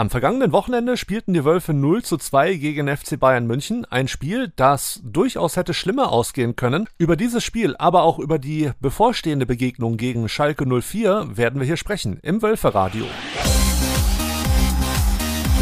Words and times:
Am 0.00 0.08
vergangenen 0.08 0.52
Wochenende 0.52 0.96
spielten 0.96 1.34
die 1.34 1.44
Wölfe 1.44 1.74
0 1.74 2.02
zu 2.02 2.16
2 2.16 2.54
gegen 2.54 2.88
FC 2.88 3.20
Bayern 3.20 3.46
München. 3.46 3.84
Ein 3.84 4.08
Spiel, 4.08 4.50
das 4.56 5.02
durchaus 5.04 5.56
hätte 5.56 5.74
schlimmer 5.74 6.10
ausgehen 6.10 6.56
können. 6.56 6.88
Über 6.96 7.16
dieses 7.16 7.44
Spiel, 7.44 7.76
aber 7.76 8.04
auch 8.04 8.18
über 8.18 8.38
die 8.38 8.70
bevorstehende 8.80 9.44
Begegnung 9.44 9.98
gegen 9.98 10.30
Schalke 10.30 10.64
04 10.64 11.36
werden 11.36 11.60
wir 11.60 11.66
hier 11.66 11.76
sprechen 11.76 12.18
im 12.22 12.40
Wölferadio. 12.40 13.04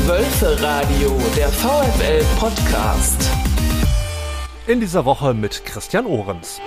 Wölferadio, 0.06 1.21
der 1.37 1.49
VfL 1.49 2.25
Podcast. 2.39 3.29
In 4.69 4.79
dieser 4.79 5.05
Woche 5.05 5.35
mit 5.35 5.65
Christian 5.65 6.07
Ohrens. 6.07 6.61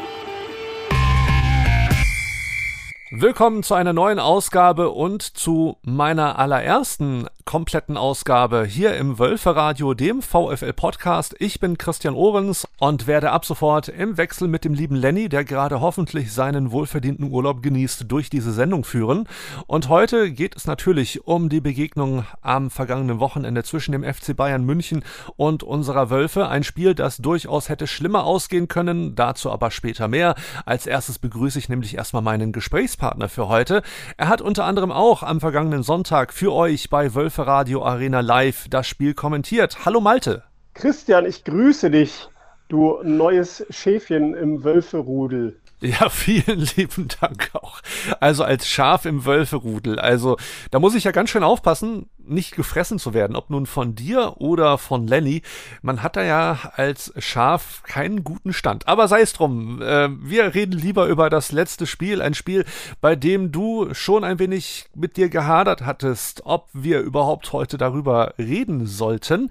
Willkommen 3.13 3.61
zu 3.61 3.73
einer 3.73 3.91
neuen 3.91 4.19
Ausgabe 4.19 4.89
und 4.91 5.21
zu 5.21 5.75
meiner 5.81 6.39
allerersten 6.39 7.27
kompletten 7.43 7.97
Ausgabe 7.97 8.63
hier 8.63 8.95
im 8.95 9.19
Wölferadio, 9.19 9.93
dem 9.93 10.21
VfL 10.21 10.71
Podcast. 10.71 11.35
Ich 11.39 11.59
bin 11.59 11.77
Christian 11.77 12.13
Ohrens 12.13 12.65
und 12.79 13.07
werde 13.07 13.31
ab 13.31 13.43
sofort 13.43 13.89
im 13.89 14.15
Wechsel 14.15 14.47
mit 14.47 14.63
dem 14.63 14.73
lieben 14.73 14.95
Lenny, 14.95 15.27
der 15.27 15.43
gerade 15.43 15.81
hoffentlich 15.81 16.31
seinen 16.31 16.71
wohlverdienten 16.71 17.29
Urlaub 17.29 17.61
genießt, 17.61 18.05
durch 18.07 18.29
diese 18.29 18.53
Sendung 18.53 18.85
führen. 18.85 19.27
Und 19.67 19.89
heute 19.89 20.31
geht 20.31 20.55
es 20.55 20.65
natürlich 20.65 21.27
um 21.27 21.49
die 21.49 21.59
Begegnung 21.59 22.23
am 22.39 22.69
vergangenen 22.69 23.19
Wochenende 23.19 23.63
zwischen 23.63 23.91
dem 23.91 24.05
FC 24.05 24.37
Bayern 24.37 24.63
München 24.63 25.03
und 25.35 25.63
unserer 25.63 26.09
Wölfe. 26.09 26.47
Ein 26.47 26.63
Spiel, 26.63 26.95
das 26.95 27.17
durchaus 27.17 27.67
hätte 27.67 27.87
schlimmer 27.87 28.23
ausgehen 28.23 28.69
können, 28.69 29.15
dazu 29.15 29.51
aber 29.51 29.69
später 29.69 30.07
mehr. 30.07 30.35
Als 30.65 30.85
erstes 30.85 31.19
begrüße 31.19 31.59
ich 31.59 31.67
nämlich 31.67 31.97
erstmal 31.97 32.21
meinen 32.21 32.53
Gesprächspartner 32.53 33.00
für 33.01 33.47
heute. 33.47 33.81
Er 34.17 34.27
hat 34.27 34.41
unter 34.41 34.65
anderem 34.65 34.91
auch 34.91 35.23
am 35.23 35.39
vergangenen 35.39 35.81
Sonntag 35.81 36.31
für 36.31 36.53
euch 36.53 36.91
bei 36.91 37.15
Wölfe 37.15 37.47
Radio 37.47 37.83
Arena 37.83 38.19
Live 38.19 38.67
das 38.69 38.87
Spiel 38.87 39.15
kommentiert. 39.15 39.85
Hallo 39.85 40.01
Malte. 40.01 40.43
Christian, 40.75 41.25
ich 41.25 41.43
grüße 41.43 41.89
dich, 41.89 42.29
du 42.69 42.99
neues 43.03 43.65
Schäfchen 43.71 44.35
im 44.35 44.63
Wölferudel. 44.63 45.59
Ja, 45.79 46.09
vielen 46.09 46.67
lieben 46.75 47.07
Dank 47.19 47.49
auch. 47.53 47.81
Also 48.19 48.43
als 48.43 48.67
Schaf 48.67 49.05
im 49.05 49.25
Wölferudel. 49.25 49.97
Also 49.97 50.37
da 50.69 50.77
muss 50.77 50.93
ich 50.93 51.03
ja 51.03 51.11
ganz 51.11 51.31
schön 51.31 51.43
aufpassen, 51.43 52.07
nicht 52.31 52.55
gefressen 52.55 52.99
zu 52.99 53.13
werden, 53.13 53.35
ob 53.35 53.49
nun 53.49 53.65
von 53.65 53.95
dir 53.95 54.35
oder 54.37 54.77
von 54.77 55.07
Lenny. 55.07 55.41
Man 55.81 56.01
hat 56.01 56.15
da 56.15 56.23
ja 56.23 56.71
als 56.75 57.13
Schaf 57.17 57.83
keinen 57.83 58.23
guten 58.23 58.53
Stand. 58.53 58.87
Aber 58.87 59.07
sei 59.07 59.21
es 59.21 59.33
drum, 59.33 59.81
äh, 59.81 60.09
wir 60.21 60.55
reden 60.55 60.79
lieber 60.79 61.07
über 61.07 61.29
das 61.29 61.51
letzte 61.51 61.85
Spiel, 61.85 62.21
ein 62.21 62.33
Spiel, 62.33 62.65
bei 63.01 63.15
dem 63.15 63.51
du 63.51 63.93
schon 63.93 64.23
ein 64.23 64.39
wenig 64.39 64.85
mit 64.95 65.17
dir 65.17 65.29
gehadert 65.29 65.81
hattest, 65.81 66.41
ob 66.45 66.69
wir 66.73 67.01
überhaupt 67.01 67.53
heute 67.53 67.77
darüber 67.77 68.33
reden 68.37 68.87
sollten. 68.87 69.49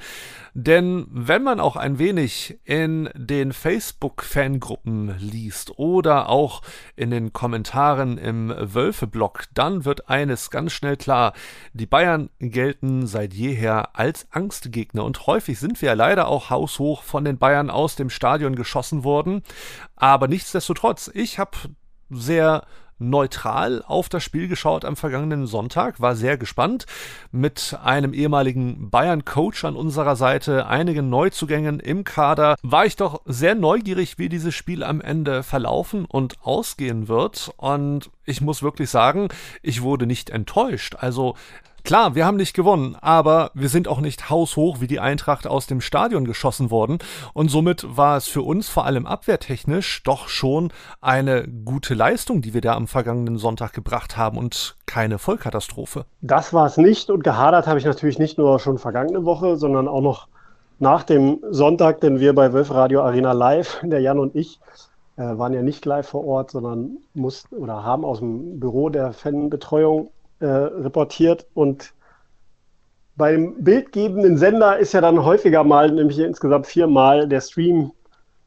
Denn 0.62 1.06
wenn 1.10 1.42
man 1.42 1.58
auch 1.58 1.76
ein 1.76 1.98
wenig 1.98 2.60
in 2.64 3.08
den 3.14 3.54
Facebook-Fangruppen 3.54 5.16
liest 5.18 5.78
oder 5.78 6.28
auch 6.28 6.60
in 6.96 7.10
den 7.10 7.32
Kommentaren 7.32 8.18
im 8.18 8.52
Wölfe-Blog, 8.54 9.44
dann 9.54 9.86
wird 9.86 10.10
eines 10.10 10.50
ganz 10.50 10.72
schnell 10.72 10.98
klar. 10.98 11.32
Die 11.72 11.86
Bayern 11.86 12.28
gelten 12.40 13.06
seit 13.06 13.32
jeher 13.32 13.96
als 13.98 14.26
Angstgegner 14.32 15.02
und 15.02 15.26
häufig 15.26 15.58
sind 15.58 15.80
wir 15.80 15.86
ja 15.88 15.94
leider 15.94 16.28
auch 16.28 16.50
haushoch 16.50 17.04
von 17.04 17.24
den 17.24 17.38
Bayern 17.38 17.70
aus 17.70 17.96
dem 17.96 18.10
Stadion 18.10 18.54
geschossen 18.54 19.02
worden. 19.02 19.42
Aber 19.96 20.28
nichtsdestotrotz, 20.28 21.10
ich 21.14 21.38
habe 21.38 21.56
sehr 22.10 22.66
neutral 23.00 23.82
auf 23.86 24.08
das 24.08 24.22
Spiel 24.22 24.46
geschaut 24.46 24.84
am 24.84 24.94
vergangenen 24.94 25.46
Sonntag, 25.46 26.00
war 26.00 26.14
sehr 26.14 26.38
gespannt. 26.38 26.86
Mit 27.32 27.76
einem 27.82 28.14
ehemaligen 28.14 28.90
Bayern-Coach 28.90 29.64
an 29.64 29.74
unserer 29.74 30.14
Seite, 30.14 30.66
einigen 30.66 31.08
Neuzugängen 31.08 31.80
im 31.80 32.04
Kader, 32.04 32.56
war 32.62 32.86
ich 32.86 32.96
doch 32.96 33.22
sehr 33.24 33.54
neugierig, 33.54 34.18
wie 34.18 34.28
dieses 34.28 34.54
Spiel 34.54 34.84
am 34.84 35.00
Ende 35.00 35.42
verlaufen 35.42 36.04
und 36.04 36.36
ausgehen 36.42 37.08
wird. 37.08 37.52
Und 37.56 38.10
ich 38.24 38.40
muss 38.40 38.62
wirklich 38.62 38.90
sagen, 38.90 39.28
ich 39.62 39.82
wurde 39.82 40.06
nicht 40.06 40.30
enttäuscht. 40.30 40.96
Also 40.98 41.34
Klar, 41.84 42.14
wir 42.14 42.26
haben 42.26 42.36
nicht 42.36 42.54
gewonnen, 42.54 42.96
aber 43.00 43.50
wir 43.54 43.68
sind 43.68 43.88
auch 43.88 44.00
nicht 44.00 44.30
haushoch 44.30 44.80
wie 44.80 44.86
die 44.86 45.00
Eintracht 45.00 45.46
aus 45.46 45.66
dem 45.66 45.80
Stadion 45.80 46.24
geschossen 46.24 46.70
worden 46.70 46.98
und 47.32 47.50
somit 47.50 47.84
war 47.96 48.16
es 48.16 48.26
für 48.26 48.42
uns 48.42 48.68
vor 48.68 48.84
allem 48.84 49.06
abwehrtechnisch 49.06 50.02
doch 50.02 50.28
schon 50.28 50.72
eine 51.00 51.46
gute 51.46 51.94
Leistung, 51.94 52.42
die 52.42 52.54
wir 52.54 52.60
da 52.60 52.74
am 52.74 52.86
vergangenen 52.86 53.38
Sonntag 53.38 53.72
gebracht 53.72 54.16
haben 54.16 54.38
und 54.38 54.76
keine 54.86 55.18
Vollkatastrophe. 55.18 56.04
Das 56.20 56.52
war 56.52 56.66
es 56.66 56.76
nicht 56.76 57.10
und 57.10 57.24
gehadert 57.24 57.66
habe 57.66 57.78
ich 57.78 57.84
natürlich 57.84 58.18
nicht 58.18 58.38
nur 58.38 58.58
schon 58.58 58.78
vergangene 58.78 59.24
Woche, 59.24 59.56
sondern 59.56 59.88
auch 59.88 60.02
noch 60.02 60.28
nach 60.78 61.02
dem 61.02 61.38
Sonntag, 61.50 62.00
denn 62.00 62.20
wir 62.20 62.34
bei 62.34 62.52
Wölf 62.52 62.70
Radio 62.70 63.02
Arena 63.02 63.32
Live, 63.32 63.80
der 63.84 64.00
Jan 64.00 64.18
und 64.18 64.34
ich, 64.34 64.60
äh, 65.16 65.22
waren 65.22 65.52
ja 65.52 65.62
nicht 65.62 65.84
live 65.84 66.08
vor 66.08 66.26
Ort, 66.26 66.50
sondern 66.50 66.98
mussten 67.14 67.56
oder 67.56 67.84
haben 67.84 68.04
aus 68.04 68.20
dem 68.20 68.58
Büro 68.58 68.88
der 68.88 69.12
Fanbetreuung 69.12 70.10
äh, 70.40 70.46
reportiert 70.46 71.46
und 71.54 71.92
beim 73.16 73.62
bildgebenden 73.62 74.38
Sender 74.38 74.78
ist 74.78 74.94
ja 74.94 75.02
dann 75.02 75.22
häufiger 75.22 75.62
mal, 75.62 75.90
nämlich 75.90 76.18
insgesamt 76.18 76.66
viermal, 76.66 77.28
der 77.28 77.42
Stream, 77.42 77.92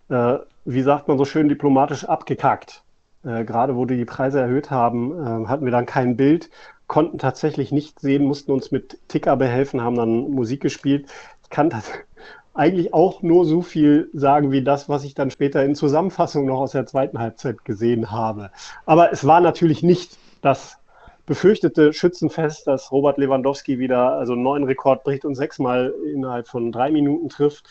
äh, 0.09 0.37
wie 0.65 0.81
sagt 0.81 1.07
man 1.07 1.17
so 1.19 1.25
schön 1.25 1.47
diplomatisch, 1.47 2.05
abgekackt. 2.05 2.83
Äh, 3.23 3.45
gerade 3.45 3.75
wo 3.75 3.85
die 3.85 3.97
die 3.97 4.05
Preise 4.05 4.39
erhöht 4.39 4.71
haben, 4.71 5.11
äh, 5.11 5.47
hatten 5.47 5.65
wir 5.65 5.71
dann 5.71 5.85
kein 5.85 6.17
Bild, 6.17 6.49
konnten 6.87 7.19
tatsächlich 7.19 7.71
nicht 7.71 7.99
sehen, 7.99 8.25
mussten 8.25 8.51
uns 8.51 8.71
mit 8.71 8.97
Ticker 9.07 9.37
behelfen, 9.37 9.81
haben 9.81 9.95
dann 9.95 10.31
Musik 10.31 10.61
gespielt. 10.61 11.07
Ich 11.43 11.49
kann 11.49 11.69
das 11.69 11.91
eigentlich 12.55 12.93
auch 12.93 13.21
nur 13.21 13.45
so 13.45 13.61
viel 13.61 14.09
sagen 14.13 14.51
wie 14.51 14.63
das, 14.63 14.89
was 14.89 15.03
ich 15.03 15.13
dann 15.13 15.31
später 15.31 15.63
in 15.63 15.75
Zusammenfassung 15.75 16.45
noch 16.45 16.59
aus 16.59 16.71
der 16.71 16.85
zweiten 16.85 17.19
Halbzeit 17.19 17.63
gesehen 17.63 18.09
habe. 18.11 18.49
Aber 18.85 19.11
es 19.11 19.25
war 19.25 19.39
natürlich 19.39 19.83
nicht 19.83 20.17
das 20.41 20.77
befürchtete 21.25 21.93
Schützenfest, 21.93 22.67
dass 22.67 22.91
Robert 22.91 23.17
Lewandowski 23.17 23.79
wieder 23.79 24.13
also 24.13 24.33
einen 24.33 24.43
neuen 24.43 24.63
Rekord 24.65 25.03
bricht 25.03 25.25
und 25.25 25.35
sechsmal 25.35 25.93
innerhalb 26.13 26.47
von 26.47 26.71
drei 26.71 26.91
Minuten 26.91 27.29
trifft. 27.29 27.65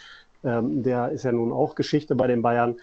Ähm, 0.45 0.83
der 0.83 1.11
ist 1.11 1.25
ja 1.25 1.33
nun 1.33 1.53
auch 1.53 1.75
Geschichte 1.75 2.15
bei 2.15 2.27
den 2.27 2.43
Bayern. 2.43 2.77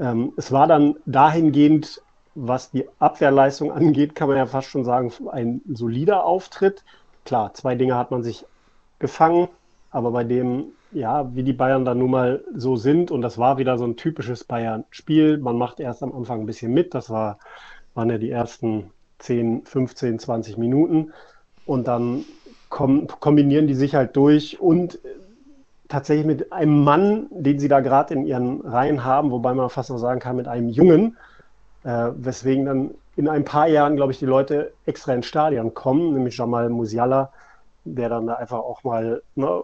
Ähm, 0.00 0.32
es 0.36 0.52
war 0.52 0.66
dann 0.66 0.96
dahingehend, 1.06 2.00
was 2.34 2.70
die 2.70 2.86
Abwehrleistung 2.98 3.72
angeht, 3.80 4.14
kann 4.14 4.28
man 4.28 4.36
ja 4.36 4.46
fast 4.46 4.68
schon 4.68 4.84
sagen, 4.84 5.12
ein 5.30 5.60
solider 5.72 6.24
Auftritt. 6.24 6.84
Klar, 7.24 7.54
zwei 7.54 7.74
Dinge 7.74 7.96
hat 7.96 8.10
man 8.10 8.22
sich 8.22 8.44
gefangen, 8.98 9.48
aber 9.90 10.12
bei 10.12 10.24
dem, 10.24 10.66
ja, 10.92 11.34
wie 11.34 11.42
die 11.42 11.52
Bayern 11.52 11.84
dann 11.84 11.98
nun 11.98 12.10
mal 12.12 12.44
so 12.54 12.76
sind, 12.76 13.10
und 13.10 13.22
das 13.22 13.38
war 13.38 13.58
wieder 13.58 13.76
so 13.78 13.84
ein 13.84 13.96
typisches 13.96 14.44
Bayern-Spiel, 14.44 15.38
man 15.38 15.58
macht 15.58 15.80
erst 15.80 16.02
am 16.02 16.14
Anfang 16.14 16.40
ein 16.40 16.46
bisschen 16.46 16.72
mit, 16.72 16.94
das 16.94 17.10
war, 17.10 17.38
waren 17.94 18.10
ja 18.10 18.18
die 18.18 18.30
ersten 18.30 18.90
10, 19.18 19.64
15, 19.64 20.18
20 20.18 20.58
Minuten. 20.58 21.12
Und 21.64 21.88
dann 21.88 22.24
kom 22.68 23.06
kombinieren 23.20 23.66
die 23.66 23.74
sich 23.74 23.94
halt 23.94 24.16
durch. 24.16 24.60
Und 24.60 24.98
tatsächlich 25.88 26.26
mit 26.26 26.52
einem 26.52 26.82
Mann, 26.84 27.26
den 27.30 27.58
sie 27.58 27.68
da 27.68 27.80
gerade 27.80 28.14
in 28.14 28.26
ihren 28.26 28.60
Reihen 28.62 29.04
haben, 29.04 29.30
wobei 29.30 29.54
man 29.54 29.70
fast 29.70 29.90
noch 29.90 29.98
sagen 29.98 30.20
kann, 30.20 30.36
mit 30.36 30.48
einem 30.48 30.68
Jungen, 30.68 31.16
äh, 31.84 32.10
weswegen 32.16 32.64
dann 32.64 32.90
in 33.16 33.28
ein 33.28 33.44
paar 33.44 33.66
Jahren, 33.66 33.96
glaube 33.96 34.12
ich, 34.12 34.18
die 34.18 34.26
Leute 34.26 34.72
extra 34.84 35.14
ins 35.14 35.26
Stadion 35.26 35.74
kommen, 35.74 36.12
nämlich 36.12 36.36
Jamal 36.36 36.68
Musiala, 36.68 37.32
der 37.84 38.08
dann 38.08 38.26
da 38.26 38.34
einfach 38.34 38.58
auch 38.58 38.84
mal 38.84 39.22
ne, 39.36 39.62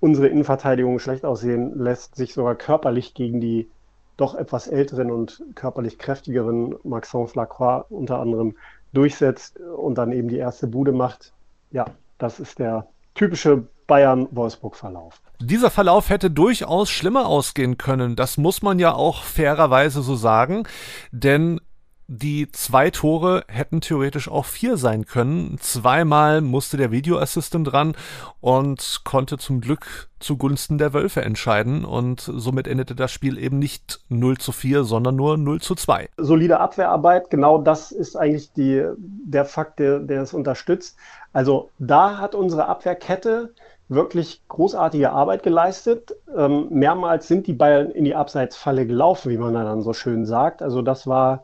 unsere 0.00 0.28
Innenverteidigung 0.28 0.98
schlecht 0.98 1.24
aussehen 1.24 1.78
lässt, 1.78 2.14
sich 2.14 2.32
sogar 2.32 2.54
körperlich 2.54 3.14
gegen 3.14 3.40
die 3.40 3.68
doch 4.16 4.34
etwas 4.34 4.66
älteren 4.66 5.10
und 5.10 5.42
körperlich 5.54 5.98
kräftigeren 5.98 6.76
Maxence 6.84 7.34
Lacroix 7.34 7.84
unter 7.90 8.18
anderem 8.18 8.56
durchsetzt 8.96 9.58
und 9.60 9.96
dann 9.98 10.12
eben 10.12 10.28
die 10.28 10.38
erste 10.38 10.66
Bude 10.66 10.92
macht. 10.92 11.32
Ja, 11.70 11.86
das 12.18 12.40
ist 12.40 12.58
der 12.58 12.86
typische 13.14 13.68
Bayern-Wolfsburg-Verlauf. 13.86 15.20
Dieser 15.40 15.70
Verlauf 15.70 16.08
hätte 16.08 16.30
durchaus 16.30 16.88
schlimmer 16.90 17.26
ausgehen 17.26 17.76
können. 17.76 18.16
Das 18.16 18.36
muss 18.36 18.62
man 18.62 18.78
ja 18.78 18.94
auch 18.94 19.22
fairerweise 19.22 20.02
so 20.02 20.16
sagen, 20.16 20.66
denn 21.12 21.60
die 22.08 22.50
zwei 22.52 22.90
Tore 22.90 23.44
hätten 23.48 23.80
theoretisch 23.80 24.30
auch 24.30 24.44
vier 24.44 24.76
sein 24.76 25.06
können. 25.06 25.58
Zweimal 25.58 26.40
musste 26.40 26.76
der 26.76 26.92
Video 26.92 27.18
Assistant 27.18 27.72
dran 27.72 27.96
und 28.40 29.00
konnte 29.04 29.38
zum 29.38 29.60
Glück 29.60 30.08
zugunsten 30.20 30.78
der 30.78 30.94
Wölfe 30.94 31.22
entscheiden 31.22 31.84
und 31.84 32.20
somit 32.20 32.68
endete 32.68 32.94
das 32.94 33.10
Spiel 33.10 33.38
eben 33.38 33.58
nicht 33.58 34.00
0 34.08 34.38
zu 34.38 34.52
4, 34.52 34.84
sondern 34.84 35.16
nur 35.16 35.36
0 35.36 35.60
zu 35.60 35.74
2. 35.74 36.08
Solide 36.16 36.60
Abwehrarbeit, 36.60 37.28
genau 37.28 37.58
das 37.58 37.92
ist 37.92 38.16
eigentlich 38.16 38.52
die, 38.52 38.86
der 38.96 39.44
Fakt, 39.44 39.78
der, 39.78 39.98
der 39.98 40.22
es 40.22 40.32
unterstützt. 40.32 40.96
Also 41.32 41.70
da 41.78 42.18
hat 42.18 42.34
unsere 42.34 42.66
Abwehrkette 42.66 43.52
wirklich 43.88 44.42
großartige 44.48 45.10
Arbeit 45.10 45.42
geleistet. 45.42 46.14
Ähm, 46.36 46.68
mehrmals 46.70 47.28
sind 47.28 47.46
die 47.46 47.52
Bayern 47.52 47.90
in 47.90 48.04
die 48.04 48.14
Abseitsfalle 48.14 48.86
gelaufen, 48.86 49.30
wie 49.30 49.38
man 49.38 49.54
dann 49.54 49.82
so 49.82 49.92
schön 49.92 50.24
sagt. 50.24 50.62
Also 50.62 50.82
das 50.82 51.06
war 51.06 51.42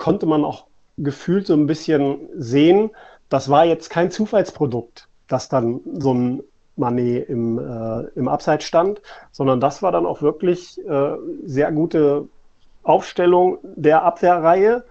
konnte 0.00 0.26
man 0.26 0.44
auch 0.44 0.64
gefühlt 0.96 1.46
so 1.46 1.54
ein 1.54 1.66
bisschen 1.66 2.28
sehen, 2.36 2.90
das 3.28 3.48
war 3.48 3.64
jetzt 3.66 3.90
kein 3.90 4.10
Zufallsprodukt. 4.10 5.06
dass 5.28 5.48
dann 5.48 5.80
so 5.98 6.12
ein 6.12 6.42
Manet 6.74 7.28
im, 7.28 7.58
äh, 7.58 8.08
im 8.16 8.26
Abseits 8.26 8.64
stand, 8.64 9.00
sondern 9.30 9.60
das 9.60 9.80
war 9.80 9.92
dann 9.92 10.06
auch 10.06 10.22
wirklich 10.22 10.76
äh, 10.88 11.16
sehr 11.44 11.70
gute 11.70 12.28
Aufstellung 12.82 13.58
der 13.62 14.02
Abwehrreihe. 14.02 14.84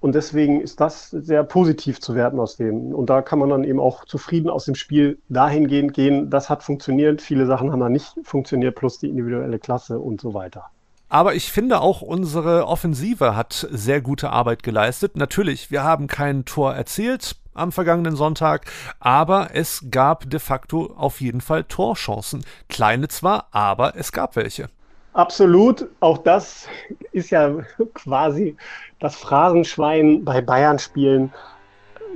Und 0.00 0.16
deswegen 0.16 0.60
ist 0.60 0.80
das 0.80 1.10
sehr 1.10 1.44
positiv 1.44 2.00
zu 2.00 2.16
werten 2.16 2.40
aus 2.40 2.56
dem. 2.56 2.92
Und 2.92 3.08
da 3.08 3.22
kann 3.22 3.38
man 3.38 3.50
dann 3.50 3.64
eben 3.64 3.78
auch 3.78 4.04
zufrieden 4.04 4.50
aus 4.50 4.64
dem 4.64 4.74
Spiel 4.74 5.18
dahingehend 5.28 5.94
gehen, 5.94 6.28
das 6.30 6.50
hat 6.50 6.64
funktioniert, 6.64 7.22
viele 7.22 7.46
Sachen 7.46 7.70
haben 7.70 7.80
da 7.80 7.88
nicht 7.88 8.14
funktioniert, 8.24 8.74
plus 8.74 8.98
die 8.98 9.10
individuelle 9.10 9.60
Klasse 9.60 10.00
und 10.00 10.20
so 10.20 10.34
weiter. 10.34 10.73
Aber 11.14 11.36
ich 11.36 11.52
finde 11.52 11.80
auch 11.80 12.02
unsere 12.02 12.66
Offensive 12.66 13.36
hat 13.36 13.68
sehr 13.70 14.00
gute 14.00 14.30
Arbeit 14.30 14.64
geleistet. 14.64 15.16
Natürlich, 15.16 15.70
wir 15.70 15.84
haben 15.84 16.08
kein 16.08 16.44
Tor 16.44 16.74
erzielt 16.74 17.36
am 17.54 17.70
vergangenen 17.70 18.16
Sonntag, 18.16 18.68
aber 18.98 19.50
es 19.52 19.86
gab 19.92 20.28
de 20.28 20.40
facto 20.40 20.92
auf 20.96 21.20
jeden 21.20 21.40
Fall 21.40 21.62
Torchancen. 21.62 22.44
Kleine 22.68 23.06
zwar, 23.06 23.46
aber 23.52 23.94
es 23.94 24.10
gab 24.10 24.34
welche. 24.34 24.68
Absolut. 25.12 25.86
Auch 26.00 26.18
das 26.18 26.66
ist 27.12 27.30
ja 27.30 27.58
quasi 27.94 28.56
das 28.98 29.14
Phrasenschwein 29.14 30.24
bei 30.24 30.40
Bayern-Spielen. 30.40 31.32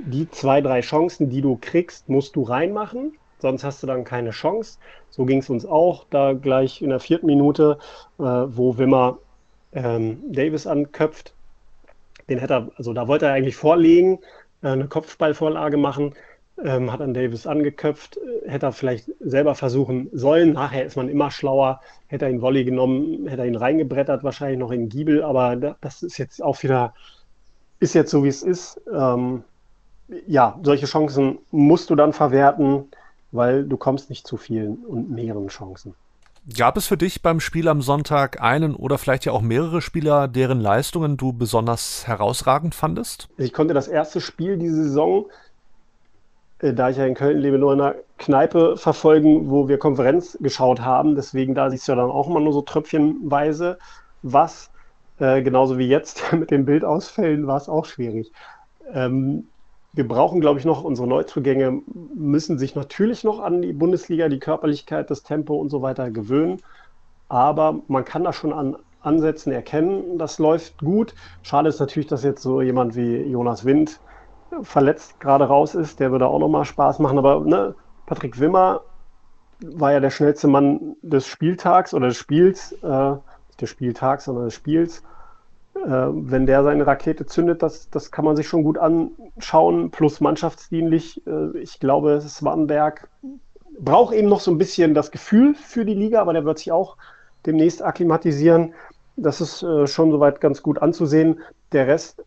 Die 0.07 0.29
zwei, 0.29 0.59
drei 0.59 0.81
Chancen, 0.81 1.29
die 1.29 1.39
du 1.39 1.57
kriegst, 1.61 2.09
musst 2.09 2.35
du 2.35 2.43
reinmachen. 2.43 3.13
Sonst 3.39 3.63
hast 3.63 3.81
du 3.81 3.87
dann 3.87 4.03
keine 4.03 4.31
Chance. 4.31 4.79
So 5.09 5.25
ging 5.25 5.39
es 5.39 5.49
uns 5.49 5.65
auch, 5.65 6.05
da 6.09 6.33
gleich 6.33 6.81
in 6.81 6.89
der 6.89 6.99
vierten 6.99 7.25
Minute, 7.25 7.77
äh, 8.19 8.23
wo 8.23 8.77
Wimmer 8.77 9.17
ähm, 9.73 10.21
Davis 10.31 10.67
anköpft. 10.67 11.33
Den 12.29 12.39
hätte 12.39 12.53
er, 12.53 12.71
also 12.75 12.93
da 12.93 13.07
wollte 13.07 13.25
er 13.25 13.33
eigentlich 13.33 13.55
vorlegen, 13.55 14.19
äh, 14.61 14.69
eine 14.69 14.87
Kopfballvorlage 14.87 15.77
machen 15.77 16.13
ähm, 16.63 16.91
hat 16.91 17.01
an 17.01 17.13
Davis 17.13 17.47
angeköpft, 17.47 18.19
hätte 18.45 18.67
er 18.67 18.71
vielleicht 18.71 19.09
selber 19.19 19.55
versuchen 19.55 20.09
sollen. 20.11 20.53
Nachher 20.53 20.85
ist 20.85 20.95
man 20.95 21.09
immer 21.09 21.31
schlauer, 21.31 21.81
hätte 22.07 22.25
er 22.25 22.31
ihn 22.31 22.41
Volley 22.41 22.63
genommen, 22.63 23.27
hätte 23.27 23.43
er 23.43 23.47
ihn 23.47 23.55
reingebrettert, 23.55 24.23
wahrscheinlich 24.23 24.59
noch 24.59 24.71
in 24.71 24.89
Giebel, 24.89 25.23
aber 25.23 25.55
das 25.55 26.03
ist 26.03 26.17
jetzt 26.17 26.43
auch 26.43 26.61
wieder, 26.63 26.93
ist 27.79 27.95
jetzt 27.95 28.11
so, 28.11 28.23
wie 28.23 28.29
es 28.29 28.43
ist. 28.43 28.81
Ähm, 28.93 29.43
ja, 30.27 30.59
solche 30.63 30.87
Chancen 30.87 31.39
musst 31.51 31.89
du 31.89 31.95
dann 31.95 32.13
verwerten, 32.13 32.89
weil 33.31 33.65
du 33.65 33.77
kommst 33.77 34.09
nicht 34.09 34.27
zu 34.27 34.37
vielen 34.37 34.77
und 34.85 35.09
mehreren 35.09 35.47
Chancen. 35.47 35.93
Gab 36.57 36.77
es 36.77 36.87
für 36.87 36.97
dich 36.97 37.21
beim 37.21 37.39
Spiel 37.39 37.67
am 37.67 37.81
Sonntag 37.81 38.41
einen 38.41 38.75
oder 38.75 38.97
vielleicht 38.97 39.25
ja 39.25 39.33
auch 39.33 39.41
mehrere 39.41 39.81
Spieler, 39.81 40.27
deren 40.27 40.59
Leistungen 40.59 41.17
du 41.17 41.33
besonders 41.33 42.07
herausragend 42.07 42.73
fandest? 42.73 43.27
Ich 43.37 43.53
konnte 43.53 43.73
das 43.73 43.87
erste 43.87 44.21
Spiel 44.21 44.57
diese 44.57 44.83
Saison 44.83 45.25
äh, 46.59 46.73
da 46.73 46.89
ich 46.89 46.97
ja 46.97 47.05
in 47.05 47.15
Köln 47.15 47.39
lebe, 47.39 47.57
nur 47.57 47.73
in 47.73 47.81
einer 47.81 47.95
Kneipe 48.17 48.77
verfolgen, 48.77 49.49
wo 49.49 49.67
wir 49.67 49.77
Konferenz 49.77 50.37
geschaut 50.41 50.81
haben. 50.81 51.15
Deswegen, 51.15 51.55
da 51.55 51.69
siehst 51.69 51.87
du 51.87 51.93
ja 51.93 51.97
dann 51.97 52.11
auch 52.11 52.29
immer 52.29 52.39
nur 52.39 52.53
so 52.53 52.61
tröpfchenweise 52.61 53.77
was. 54.21 54.69
Äh, 55.19 55.41
genauso 55.41 55.77
wie 55.77 55.87
jetzt 55.87 56.21
mit 56.33 56.51
den 56.51 56.65
Bildausfällen 56.65 57.47
war 57.47 57.57
es 57.57 57.69
auch 57.69 57.85
schwierig. 57.85 58.31
Ähm, 58.93 59.47
wir 59.93 60.07
brauchen, 60.07 60.39
glaube 60.39 60.59
ich, 60.59 60.65
noch 60.65 60.83
unsere 60.83 61.07
Neuzugänge, 61.07 61.81
müssen 62.13 62.59
sich 62.59 62.75
natürlich 62.75 63.23
noch 63.23 63.39
an 63.39 63.61
die 63.61 63.73
Bundesliga, 63.73 64.29
die 64.29 64.39
Körperlichkeit, 64.39 65.09
das 65.09 65.23
Tempo 65.23 65.55
und 65.55 65.69
so 65.69 65.81
weiter 65.81 66.11
gewöhnen. 66.11 66.61
Aber 67.27 67.81
man 67.87 68.05
kann 68.05 68.23
da 68.23 68.33
schon 68.33 68.53
an 68.53 68.77
Ansätzen 69.01 69.51
erkennen, 69.51 70.17
das 70.17 70.39
läuft 70.39 70.79
gut. 70.79 71.15
Schade 71.41 71.69
ist 71.69 71.79
natürlich, 71.79 72.07
dass 72.07 72.23
jetzt 72.23 72.41
so 72.41 72.61
jemand 72.61 72.95
wie 72.95 73.17
Jonas 73.17 73.63
Wind 73.63 73.99
verletzt 74.61 75.19
gerade 75.19 75.45
raus 75.45 75.75
ist, 75.75 75.99
der 75.99 76.11
würde 76.11 76.27
auch 76.27 76.39
nochmal 76.39 76.65
Spaß 76.65 76.99
machen. 76.99 77.17
Aber 77.17 77.39
ne, 77.41 77.75
Patrick 78.05 78.39
Wimmer 78.39 78.81
war 79.61 79.91
ja 79.91 79.99
der 79.99 80.09
schnellste 80.09 80.47
Mann 80.47 80.95
des 81.01 81.27
Spieltags 81.27 81.93
oder 81.93 82.07
des 82.07 82.17
Spiels, 82.17 82.73
äh, 82.83 83.11
nicht 83.47 83.61
des 83.61 83.69
Spieltags, 83.69 84.25
sondern 84.25 84.45
des 84.45 84.53
Spiels. 84.53 85.03
Äh, 85.85 86.07
wenn 86.11 86.45
der 86.45 86.63
seine 86.63 86.85
Rakete 86.85 87.25
zündet, 87.25 87.63
das, 87.63 87.89
das 87.89 88.11
kann 88.11 88.25
man 88.25 88.35
sich 88.35 88.47
schon 88.47 88.63
gut 88.63 88.77
anschauen, 88.77 89.91
plus 89.91 90.19
mannschaftsdienlich. 90.19 91.25
Äh, 91.25 91.57
ich 91.59 91.79
glaube, 91.79 92.19
Swanberg 92.21 93.09
braucht 93.79 94.13
eben 94.13 94.27
noch 94.27 94.41
so 94.41 94.51
ein 94.51 94.57
bisschen 94.57 94.93
das 94.93 95.11
Gefühl 95.11 95.55
für 95.55 95.85
die 95.85 95.93
Liga, 95.93 96.21
aber 96.21 96.33
der 96.33 96.45
wird 96.45 96.59
sich 96.59 96.71
auch 96.71 96.97
demnächst 97.45 97.81
akklimatisieren. 97.81 98.73
Das 99.15 99.41
ist 99.41 99.63
äh, 99.63 99.87
schon 99.87 100.11
soweit 100.11 100.41
ganz 100.41 100.61
gut 100.61 100.81
anzusehen. 100.81 101.39
Der 101.71 101.87
Rest 101.87 102.23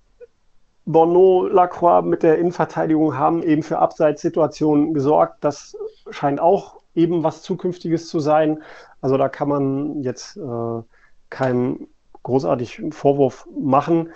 Bono, 0.85 1.47
Lacroix 1.47 2.05
mit 2.05 2.23
der 2.23 2.39
Innenverteidigung 2.39 3.17
haben 3.17 3.43
eben 3.43 3.63
für 3.63 3.79
Abseitssituationen 3.79 4.95
gesorgt. 4.95 5.37
Das 5.41 5.77
scheint 6.11 6.41
auch 6.41 6.81
eben 6.95 7.23
was 7.23 7.43
Zukünftiges 7.43 8.09
zu 8.09 8.19
sein. 8.19 8.63
Also 9.01 9.17
da 9.17 9.29
kann 9.29 9.49
man 9.49 10.03
jetzt 10.03 10.37
äh, 10.37 10.83
keinen 11.31 11.87
großartig 12.23 12.83
Vorwurf 12.91 13.47
machen. 13.57 14.11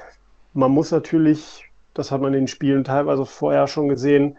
Man 0.52 0.70
muss 0.70 0.90
natürlich, 0.90 1.64
das 1.94 2.10
hat 2.10 2.20
man 2.20 2.34
in 2.34 2.42
den 2.42 2.48
Spielen 2.48 2.84
teilweise 2.84 3.26
vorher 3.26 3.66
schon 3.66 3.88
gesehen, 3.88 4.36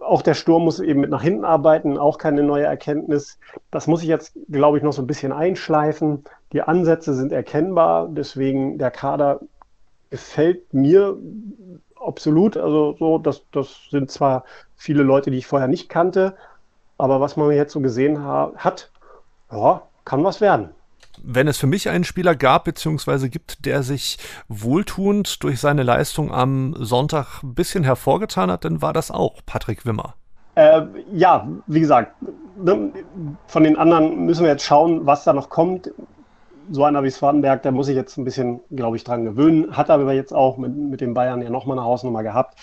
auch 0.00 0.22
der 0.22 0.34
Sturm 0.34 0.64
muss 0.64 0.80
eben 0.80 1.00
mit 1.00 1.10
nach 1.10 1.22
hinten 1.22 1.44
arbeiten, 1.44 1.98
auch 1.98 2.16
keine 2.16 2.42
neue 2.42 2.64
Erkenntnis. 2.64 3.38
Das 3.70 3.86
muss 3.86 4.02
ich 4.02 4.08
jetzt, 4.08 4.32
glaube 4.48 4.78
ich, 4.78 4.82
noch 4.82 4.92
so 4.92 5.02
ein 5.02 5.06
bisschen 5.06 5.32
einschleifen. 5.32 6.24
Die 6.52 6.62
Ansätze 6.62 7.14
sind 7.14 7.30
erkennbar, 7.30 8.08
deswegen 8.10 8.78
der 8.78 8.90
Kader 8.90 9.40
gefällt 10.08 10.72
mir 10.72 11.16
absolut. 11.94 12.56
Also 12.56 12.96
so, 12.98 13.18
das, 13.18 13.44
das 13.52 13.88
sind 13.90 14.10
zwar 14.10 14.44
viele 14.76 15.02
Leute, 15.02 15.30
die 15.30 15.38
ich 15.38 15.46
vorher 15.46 15.68
nicht 15.68 15.90
kannte, 15.90 16.36
aber 16.96 17.20
was 17.20 17.36
man 17.36 17.50
jetzt 17.52 17.72
so 17.72 17.80
gesehen 17.80 18.24
ha 18.24 18.52
hat, 18.56 18.90
ja, 19.52 19.82
kann 20.06 20.24
was 20.24 20.40
werden. 20.40 20.70
Wenn 21.22 21.48
es 21.48 21.58
für 21.58 21.66
mich 21.66 21.88
einen 21.88 22.04
Spieler 22.04 22.34
gab 22.34 22.64
bzw. 22.64 23.28
gibt, 23.28 23.64
der 23.66 23.82
sich 23.82 24.18
wohltuend 24.48 25.42
durch 25.42 25.60
seine 25.60 25.82
Leistung 25.82 26.32
am 26.32 26.74
Sonntag 26.78 27.42
ein 27.42 27.54
bisschen 27.54 27.84
hervorgetan 27.84 28.50
hat, 28.50 28.64
dann 28.64 28.82
war 28.82 28.92
das 28.92 29.10
auch 29.10 29.40
Patrick 29.46 29.84
Wimmer. 29.86 30.14
Äh, 30.54 30.82
ja, 31.12 31.48
wie 31.66 31.80
gesagt, 31.80 32.14
ne, 32.56 32.92
von 33.46 33.64
den 33.64 33.76
anderen 33.76 34.24
müssen 34.26 34.42
wir 34.42 34.50
jetzt 34.50 34.64
schauen, 34.64 35.06
was 35.06 35.24
da 35.24 35.32
noch 35.32 35.48
kommt 35.48 35.90
so 36.70 36.84
einer 36.84 37.02
wie 37.02 37.10
Swanberg, 37.10 37.62
der 37.62 37.72
muss 37.72 37.86
sich 37.86 37.96
jetzt 37.96 38.16
ein 38.16 38.24
bisschen, 38.24 38.60
glaube 38.70 38.96
ich, 38.96 39.04
dran 39.04 39.24
gewöhnen. 39.24 39.76
Hat 39.76 39.90
aber 39.90 40.12
jetzt 40.12 40.32
auch 40.32 40.56
mit, 40.56 40.74
mit 40.74 41.00
den 41.00 41.14
Bayern 41.14 41.42
ja 41.42 41.50
nochmal 41.50 41.76
eine 41.76 41.86
Hausnummer 41.86 42.22
gehabt. 42.22 42.58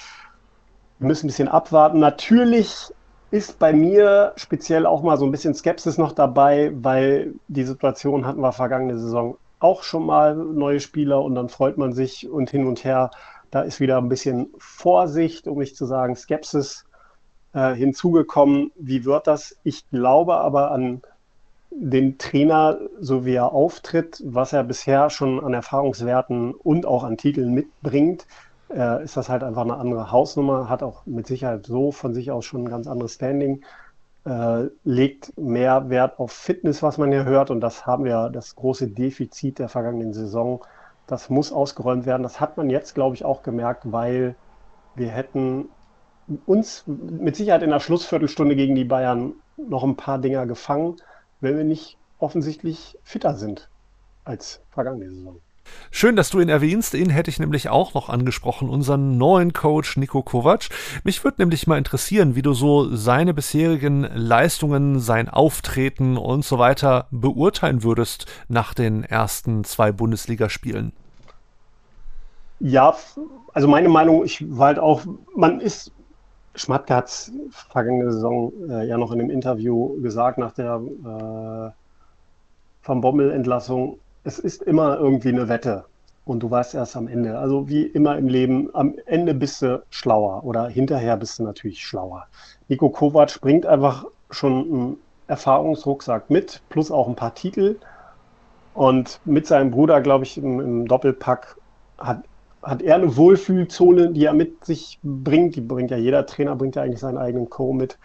Wir 1.00 1.08
müssen 1.08 1.26
ein 1.26 1.28
bisschen 1.28 1.50
abwarten. 1.50 2.00
Natürlich 2.00 2.94
ist 3.32 3.60
bei 3.60 3.74
mir 3.74 4.34
speziell 4.38 4.86
auch 4.86 5.04
mal 5.04 5.18
so 5.18 5.26
ein 5.26 5.32
bisschen 5.32 5.54
Skepsis 5.54 5.98
noch 5.98 6.14
dabei, 6.14 6.72
weil 6.74 7.34
die 7.48 7.64
Situation 7.64 8.26
hatten 8.26 8.42
wir 8.42 8.52
vergangene 8.52 8.98
Saison 8.98 9.38
auch 9.60 9.84
schon 9.84 10.06
mal 10.06 10.36
neue 10.36 10.80
Spieler 10.80 11.22
und 11.22 11.36
dann 11.36 11.50
freut 11.50 11.78
man 11.78 11.94
sich 11.94 12.30
und 12.30 12.50
hin 12.50 12.68
und 12.68 12.84
her. 12.84 13.12
Da 13.52 13.62
ist 13.62 13.80
wieder 13.80 13.98
ein 13.98 14.10
bisschen 14.10 14.50
Vorsicht, 14.57 15.48
um 15.48 15.57
nicht 15.60 15.76
zu 15.76 15.86
sagen 15.86 16.16
Skepsis 16.16 16.86
äh, 17.54 17.74
hinzugekommen. 17.74 18.72
Wie 18.76 19.04
wird 19.04 19.28
das? 19.28 19.57
Ich 19.64 19.90
glaube 19.90 20.36
aber 20.36 20.72
an 20.72 21.02
den 21.72 22.18
Trainer, 22.18 22.80
so 23.00 23.26
wie 23.26 23.34
er 23.34 23.52
auftritt, 23.52 24.22
was 24.26 24.54
er 24.54 24.64
bisher 24.64 25.10
schon 25.10 25.44
an 25.44 25.54
Erfahrungswerten 25.54 26.54
und 26.54 26.86
auch 26.86 27.04
an 27.04 27.18
Titeln 27.18 27.54
mitbringt, 27.54 28.26
äh, 28.74 29.04
ist 29.04 29.18
das 29.18 29.30
halt 29.30 29.44
einfach 29.44 29.64
eine 29.64 29.78
andere 29.78 30.12
Hausnummer, 30.12 30.69
hat 30.69 30.83
auch 30.83 31.06
mit 31.06 31.28
Sicherheit 31.28 31.66
so 31.66 31.92
von 31.92 32.14
sich 32.14 32.31
aus 32.31 32.45
schon 32.45 32.64
ein 32.64 32.69
ganz 32.69 32.88
anderes 32.88 33.14
Standing, 33.14 33.64
äh, 34.26 34.66
legt 34.83 35.38
mehr 35.38 35.90
Wert 35.90 36.19
auf 36.19 36.31
Fitness, 36.31 36.83
was 36.83 36.97
man 36.97 37.12
hier 37.12 37.26
hört, 37.26 37.52
und 37.52 37.62
das 37.62 37.86
haben 37.86 38.04
wir, 38.06 38.30
das 38.30 38.56
große 38.56 38.88
Defizit 38.88 39.59
der 39.59 39.69
vergangenen 39.69 40.14
Saison. 40.14 40.64
Das 41.07 41.30
muss 41.30 41.52
ausgeräumt 41.54 42.06
werden. 42.06 42.24
Das 42.24 42.42
hat 42.42 42.57
man 42.57 42.69
jetzt, 42.69 42.94
glaube 42.94 43.16
ich, 43.16 43.24
auch 43.24 43.44
gemerkt, 43.44 43.92
weil 43.92 44.36
wir 44.95 45.09
hätten 45.09 45.69
uns 46.45 46.83
mit 46.86 47.38
Sicherheit 47.38 47.64
in 47.64 47.69
der 47.69 47.80
Schlussviertelstunde 47.80 48.56
gegen 48.57 48.76
die 48.76 48.83
Bayern 48.83 49.33
noch 49.56 49.83
ein 49.83 49.95
paar 49.95 50.19
Dinger 50.19 50.45
gefangen 50.45 50.97
wenn 51.40 51.57
wir 51.57 51.64
nicht 51.64 51.97
offensichtlich 52.19 52.97
fitter 53.04 53.36
sind 53.36 53.69
als 54.24 54.62
vergangene 54.69 55.09
Saison. 55.12 55.40
Schön, 55.92 56.16
dass 56.16 56.30
du 56.30 56.40
ihn 56.40 56.50
erwähnst. 56.50 56.94
Ihn 56.94 57.09
hätte 57.09 57.30
ich 57.30 57.40
nämlich 57.40 57.69
auch 57.69 57.94
noch 57.94 58.09
angesprochen, 58.09 58.69
unseren 58.69 59.18
neuen 59.18 59.54
Coach 59.54 59.97
Nico 59.97 60.21
Kovac. 60.21 60.69
Mich 61.04 61.24
würde 61.24 61.42
nämlich 61.42 61.68
mal 61.68 61.78
interessieren, 61.78 62.36
wie 62.36 62.42
du 62.42 62.54
so 62.54 62.95
seine 62.95 63.33
bisherigen 63.33 64.07
Leistungen, 64.14 65.00
sein 65.00 65.30
Auftreten 65.30 66.18
und 66.18 66.45
so 66.45 66.59
weiter 66.59 67.07
beurteilen 67.12 67.83
würdest 67.83 68.26
nach 68.47 68.74
den 68.74 69.04
ersten 69.04 69.64
zwei 69.64 69.92
Bundesligaspielen. 69.92 70.94
Ja, 72.59 72.95
also 73.54 73.68
meine 73.68 73.90
Meinung, 73.90 74.26
ich 74.26 74.44
war 74.50 74.68
halt 74.68 74.80
auch, 74.80 75.02
man 75.36 75.62
ist 75.62 75.92
Schmatke 76.57 76.95
hat 76.95 77.07
es 77.07 77.31
vergangene 77.52 78.12
Saison 78.12 78.52
äh, 78.68 78.88
ja 78.88 78.97
noch 78.97 79.12
in 79.12 79.21
einem 79.21 79.30
Interview 79.30 80.02
gesagt, 80.02 80.40
nach 80.40 80.54
der 80.54 80.81
äh, 80.81 81.71
Van 82.83 83.02
Bommel-Entlassung, 83.02 84.00
es 84.28 84.40
ist 84.40 84.62
immer 84.64 84.98
irgendwie 84.98 85.30
eine 85.30 85.48
Wette. 85.48 85.86
und 86.26 86.42
du 86.42 86.52
weißt 86.52 86.76
erst 86.76 86.98
am 86.98 87.07
Ende. 87.07 87.40
Also 87.40 87.69
wie 87.69 87.84
immer 87.84 88.18
im 88.18 88.28
Leben, 88.28 88.69
am 88.76 88.96
Ende 89.06 89.34
bist 89.34 89.62
du 89.62 89.81
schlauer 89.90 90.44
oder 90.44 90.68
hinterher 90.68 91.16
bist 91.16 91.40
du 91.40 91.44
natürlich 91.44 91.81
schlauer. 91.86 92.28
Nico 92.68 92.90
Kovac 92.90 93.40
bringt 93.40 93.66
einfach 93.66 94.06
schon 94.30 94.54
einen 94.54 94.98
Erfahrungsrucksack 95.28 96.30
mit, 96.30 96.62
plus 96.69 96.92
auch 96.92 97.07
ein 97.07 97.16
paar 97.16 97.34
Titel. 97.34 97.80
Und 98.74 99.22
mit 99.26 99.48
seinem 99.48 99.72
Bruder, 99.72 100.02
glaube 100.02 100.26
ich, 100.26 100.38
im, 100.38 100.60
im 100.60 100.88
Doppelpack 100.88 101.56
hat, 101.98 102.24
hat 102.62 102.81
er 102.81 102.96
eine 102.96 103.16
Wohlfühlzone, 103.16 104.12
die 104.12 104.26
er 104.26 104.34
mit 104.34 104.66
sich 104.66 105.00
bringt. 105.04 105.56
Die 105.56 105.62
bringt 105.62 105.92
ja 105.92 105.98
jeder 105.98 106.26
Trainer, 106.26 106.57
bringt 106.57 106.76
ja 106.76 106.84
eigentlich 106.84 107.00
seinen 107.00 107.18
eigenen 107.18 107.50
Co. 107.50 107.72
mit. 107.74 107.98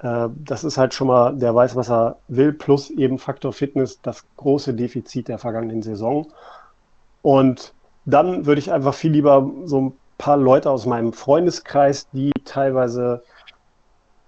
Äh, 0.00 0.28
das 0.36 0.64
ist 0.64 0.78
halt 0.78 0.94
schon 0.94 1.08
mal, 1.08 1.36
der 1.36 1.54
weiß, 1.54 1.76
was 1.76 1.90
er 1.90 2.16
will, 2.28 2.52
plus 2.52 2.90
eben 2.90 3.18
Faktor 3.18 3.52
Fitness, 3.52 4.00
das 4.02 4.24
große 4.36 4.74
Defizit 4.74 5.28
der 5.28 5.38
vergangenen 5.38 5.82
Saison. 5.82 6.28
Und 7.22 7.74
dann 8.04 8.46
würde 8.46 8.60
ich 8.60 8.72
einfach 8.72 8.94
viel 8.94 9.12
lieber 9.12 9.50
so 9.64 9.80
ein 9.80 9.92
paar 10.18 10.36
Leute 10.36 10.70
aus 10.70 10.86
meinem 10.86 11.12
Freundeskreis, 11.12 12.08
die 12.12 12.32
teilweise, 12.44 13.22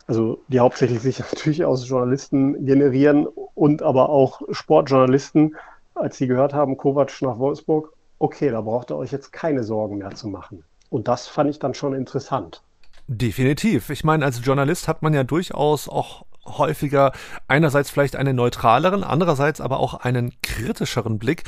also 0.06 0.40
die 0.48 0.60
hauptsächlich 0.60 1.00
sich 1.00 1.18
natürlich 1.32 1.64
aus 1.64 1.88
Journalisten 1.88 2.66
generieren 2.66 3.26
und 3.54 3.82
aber 3.82 4.08
auch 4.08 4.42
Sportjournalisten, 4.50 5.56
als 5.94 6.16
sie 6.16 6.26
gehört 6.26 6.54
haben, 6.54 6.76
Kovac 6.76 7.20
nach 7.22 7.38
Wolfsburg, 7.38 7.92
okay, 8.18 8.50
da 8.50 8.60
braucht 8.60 8.90
ihr 8.90 8.96
euch 8.96 9.12
jetzt 9.12 9.32
keine 9.32 9.64
Sorgen 9.64 9.98
mehr 9.98 10.14
zu 10.14 10.28
machen. 10.28 10.64
Und 10.90 11.08
das 11.08 11.26
fand 11.28 11.50
ich 11.50 11.58
dann 11.58 11.74
schon 11.74 11.94
interessant. 11.94 12.62
Definitiv. 13.10 13.88
Ich 13.88 14.04
meine, 14.04 14.22
als 14.22 14.44
Journalist 14.44 14.86
hat 14.86 15.00
man 15.00 15.14
ja 15.14 15.24
durchaus 15.24 15.88
auch 15.88 16.26
häufiger 16.44 17.12
einerseits 17.46 17.90
vielleicht 17.90 18.16
einen 18.16 18.36
neutraleren, 18.36 19.02
andererseits 19.02 19.62
aber 19.62 19.80
auch 19.80 19.94
einen 19.94 20.34
kritischeren 20.42 21.18
Blick. 21.18 21.44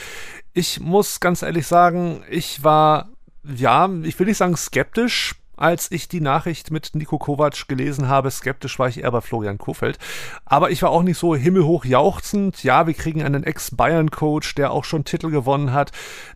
Ich 0.54 0.80
muss 0.80 1.20
ganz 1.20 1.42
ehrlich 1.42 1.66
sagen, 1.66 2.22
ich 2.30 2.64
war, 2.64 3.10
ja, 3.44 3.90
ich 4.02 4.18
will 4.18 4.26
nicht 4.26 4.38
sagen 4.38 4.56
skeptisch, 4.56 5.39
als 5.60 5.90
ich 5.90 6.08
die 6.08 6.20
Nachricht 6.20 6.70
mit 6.70 6.90
Nico 6.94 7.18
Kovac 7.18 7.68
gelesen 7.68 8.08
habe. 8.08 8.30
Skeptisch 8.30 8.78
war 8.78 8.88
ich 8.88 9.02
eher 9.02 9.10
bei 9.10 9.20
Florian 9.20 9.58
Kofeld. 9.58 9.98
Aber 10.44 10.70
ich 10.70 10.82
war 10.82 10.90
auch 10.90 11.02
nicht 11.02 11.18
so 11.18 11.36
himmelhoch 11.36 11.84
jauchzend. 11.84 12.62
Ja, 12.64 12.86
wir 12.86 12.94
kriegen 12.94 13.22
einen 13.22 13.44
Ex-Bayern-Coach, 13.44 14.54
der 14.54 14.72
auch 14.72 14.84
schon 14.84 15.04
Titel 15.04 15.30
gewonnen 15.30 15.72
hat. 15.72 15.92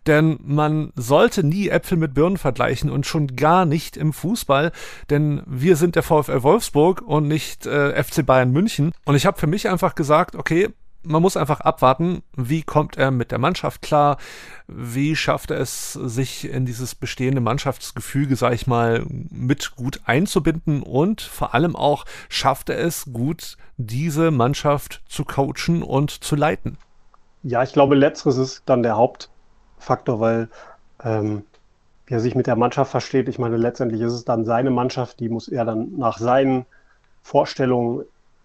Denn 0.06 0.38
man 0.42 0.92
sollte 0.94 1.44
nie 1.44 1.68
Äpfel 1.68 1.98
mit 1.98 2.14
Birnen 2.14 2.38
vergleichen 2.38 2.90
und 2.90 3.06
schon 3.06 3.28
gar 3.36 3.64
nicht 3.64 3.96
im 3.96 4.12
Fußball. 4.12 4.72
Denn 5.10 5.42
wir 5.46 5.76
sind 5.76 5.96
der 5.96 6.02
VfL 6.02 6.42
Wolfsburg 6.42 7.02
und 7.02 7.28
nicht 7.28 7.66
äh, 7.66 8.02
FC 8.02 8.24
Bayern 8.24 8.50
München. 8.50 8.92
Und 9.04 9.14
ich 9.14 9.26
habe 9.26 9.38
für 9.38 9.46
mich 9.46 9.68
einfach 9.68 9.94
gesagt, 9.94 10.36
okay, 10.36 10.68
man 11.04 11.22
muss 11.22 11.36
einfach 11.36 11.60
abwarten, 11.60 12.22
wie 12.36 12.62
kommt 12.62 12.96
er 12.96 13.10
mit 13.10 13.30
der 13.30 13.38
Mannschaft 13.38 13.82
klar, 13.82 14.18
wie 14.66 15.16
schafft 15.16 15.50
er 15.50 15.60
es, 15.60 15.92
sich 15.92 16.48
in 16.48 16.66
dieses 16.66 16.94
bestehende 16.94 17.40
Mannschaftsgefüge, 17.40 18.36
sag 18.36 18.54
ich 18.54 18.66
mal, 18.66 19.04
mit 19.08 19.76
gut 19.76 20.00
einzubinden 20.06 20.82
und 20.82 21.20
vor 21.20 21.54
allem 21.54 21.76
auch 21.76 22.04
schafft 22.28 22.70
er 22.70 22.78
es 22.78 23.06
gut, 23.12 23.56
diese 23.76 24.30
Mannschaft 24.30 25.02
zu 25.08 25.24
coachen 25.24 25.82
und 25.82 26.10
zu 26.10 26.36
leiten. 26.36 26.78
Ja, 27.42 27.62
ich 27.62 27.72
glaube, 27.72 27.94
letzteres 27.94 28.38
ist 28.38 28.62
dann 28.66 28.82
der 28.82 28.96
Hauptfaktor, 28.96 30.20
weil 30.20 30.48
ähm, 31.02 31.42
er 32.06 32.20
sich 32.20 32.34
mit 32.34 32.46
der 32.46 32.56
Mannschaft 32.56 32.90
versteht. 32.90 33.28
Ich 33.28 33.38
meine, 33.38 33.56
letztendlich 33.56 34.00
ist 34.00 34.12
es 34.12 34.24
dann 34.24 34.44
seine 34.44 34.70
Mannschaft, 34.70 35.20
die 35.20 35.28
muss 35.28 35.48
er 35.48 35.64
dann 35.64 35.96
nach 35.96 36.18
seinen 36.18 36.66
Vorstellungen 37.22 38.04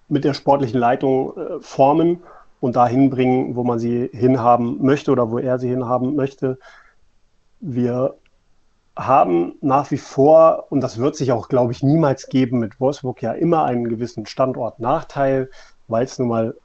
mit 0.10 0.24
der 0.24 0.34
sportlichen 0.34 0.80
Leitung 0.80 1.38
äh, 1.38 1.62
formen 1.62 2.24
und 2.60 2.76
dahin 2.76 3.10
bringen, 3.10 3.56
wo 3.56 3.64
man 3.64 3.80
sie 3.80 4.10
hinhaben 4.14 4.84
möchte 4.84 5.12
oder 5.12 5.32
wo 5.32 5.40
er 5.40 5.60
sie 5.60 5.70
hinhaben 5.70 6.16
möchte. 6.16 6.60
Wir 7.60 8.16
haben 8.98 9.54
nach 9.62 9.92
wie 9.92 9.98
vor, 9.98 10.66
und 10.70 10.82
das 10.82 10.98
wird 10.98 11.16
sich 11.16 11.32
auch, 11.32 11.48
glaube 11.48 11.72
ich, 11.72 11.84
niemals 11.84 12.28
geben, 12.28 12.60
mit 12.60 12.80
Wolfsburg 12.80 13.22
ja 13.22 13.32
immer 13.32 13.64
einen 13.64 13.88
gewissen 13.88 14.26
Standortnachteil, 14.26 15.50
weil 15.88 16.04
es 16.04 16.20
nun 16.20 16.28
mal 16.28 16.56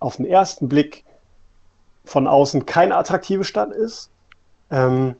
auf 0.00 0.16
den 0.16 0.26
ersten 0.26 0.68
Blick 0.68 1.04
von 2.04 2.26
außen 2.26 2.64
keine 2.64 2.96
attraktive 2.96 3.44
Stadt 3.44 3.72
ist. 3.72 4.10
Ähm, 4.70 5.16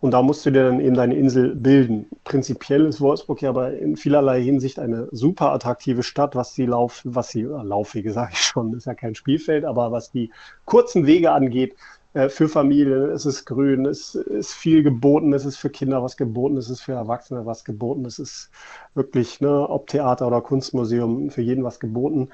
und 0.00 0.10
da 0.10 0.22
musst 0.22 0.44
du 0.44 0.50
dir 0.50 0.64
dann 0.64 0.80
eben 0.80 0.94
deine 0.94 1.16
Insel 1.16 1.54
bilden. 1.54 2.06
Prinzipiell 2.24 2.84
ist 2.86 3.00
Wolfsburg 3.00 3.40
ja 3.42 3.48
aber 3.48 3.72
in 3.74 3.96
vielerlei 3.96 4.42
Hinsicht 4.42 4.78
eine 4.78 5.08
super 5.10 5.52
attraktive 5.52 6.02
Stadt, 6.02 6.34
was 6.34 6.52
die 6.52 6.66
Lauf, 6.66 7.00
was 7.04 7.28
die 7.28 7.42
äh, 7.42 7.62
Laufwege, 7.62 8.12
sage 8.14 8.32
ich 8.34 8.40
schon, 8.40 8.74
ist 8.74 8.86
ja 8.86 8.94
kein 8.94 9.14
Spielfeld, 9.14 9.64
aber 9.64 9.92
was 9.92 10.10
die 10.10 10.30
kurzen 10.64 11.06
Wege 11.06 11.32
angeht, 11.32 11.76
äh, 12.12 12.28
für 12.28 12.48
Familien, 12.48 13.10
es 13.10 13.26
ist 13.26 13.46
grün, 13.46 13.86
es 13.86 14.14
ist 14.14 14.52
viel 14.52 14.82
geboten, 14.82 15.32
es 15.32 15.44
ist 15.44 15.56
für 15.56 15.70
Kinder 15.70 16.02
was 16.02 16.16
geboten, 16.16 16.56
es 16.56 16.70
ist 16.70 16.82
für 16.82 16.92
Erwachsene 16.92 17.46
was 17.46 17.64
geboten, 17.64 18.04
es 18.04 18.18
ist 18.18 18.50
wirklich, 18.94 19.40
ne, 19.40 19.68
ob 19.68 19.86
Theater 19.86 20.26
oder 20.26 20.40
Kunstmuseum, 20.42 21.30
für 21.30 21.42
jeden 21.42 21.64
was 21.64 21.80
geboten. 21.80 22.30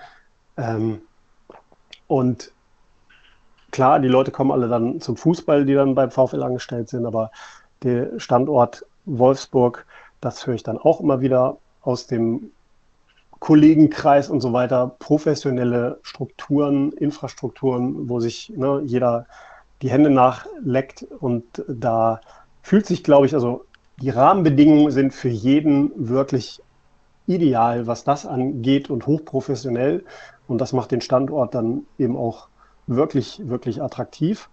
Ähm, 0.56 1.02
und 2.06 2.52
klar, 3.72 3.98
die 3.98 4.08
Leute 4.08 4.30
kommen 4.30 4.52
alle 4.52 4.68
dann 4.68 5.00
zum 5.00 5.16
Fußball, 5.16 5.64
die 5.64 5.74
dann 5.74 5.96
beim 5.96 6.10
VfL 6.10 6.42
angestellt 6.42 6.88
sind, 6.88 7.04
aber 7.04 7.32
der 7.82 8.20
Standort 8.20 8.86
Wolfsburg, 9.06 9.84
das 10.20 10.46
höre 10.46 10.54
ich 10.54 10.62
dann 10.62 10.78
auch 10.78 11.00
immer 11.00 11.20
wieder 11.20 11.56
aus 11.82 12.06
dem 12.06 12.52
Kollegenkreis 13.40 14.30
und 14.30 14.40
so 14.40 14.52
weiter, 14.52 14.94
professionelle 15.00 15.98
Strukturen, 16.02 16.92
Infrastrukturen, 16.92 18.08
wo 18.08 18.20
sich 18.20 18.52
ne, 18.54 18.82
jeder 18.84 19.26
die 19.80 19.90
Hände 19.90 20.10
nachleckt 20.10 21.04
und 21.18 21.64
da 21.66 22.20
fühlt 22.62 22.86
sich, 22.86 23.02
glaube 23.02 23.26
ich, 23.26 23.34
also 23.34 23.64
die 24.00 24.10
Rahmenbedingungen 24.10 24.92
sind 24.92 25.12
für 25.12 25.28
jeden 25.28 25.90
wirklich 25.96 26.60
ideal, 27.26 27.88
was 27.88 28.04
das 28.04 28.26
angeht 28.26 28.90
und 28.90 29.06
hochprofessionell. 29.06 30.04
Und 30.46 30.60
das 30.60 30.72
macht 30.72 30.90
den 30.90 31.00
Standort 31.00 31.54
dann 31.54 31.86
eben 31.98 32.16
auch 32.16 32.48
wirklich, 32.86 33.40
wirklich 33.44 33.82
attraktiv. 33.82 34.48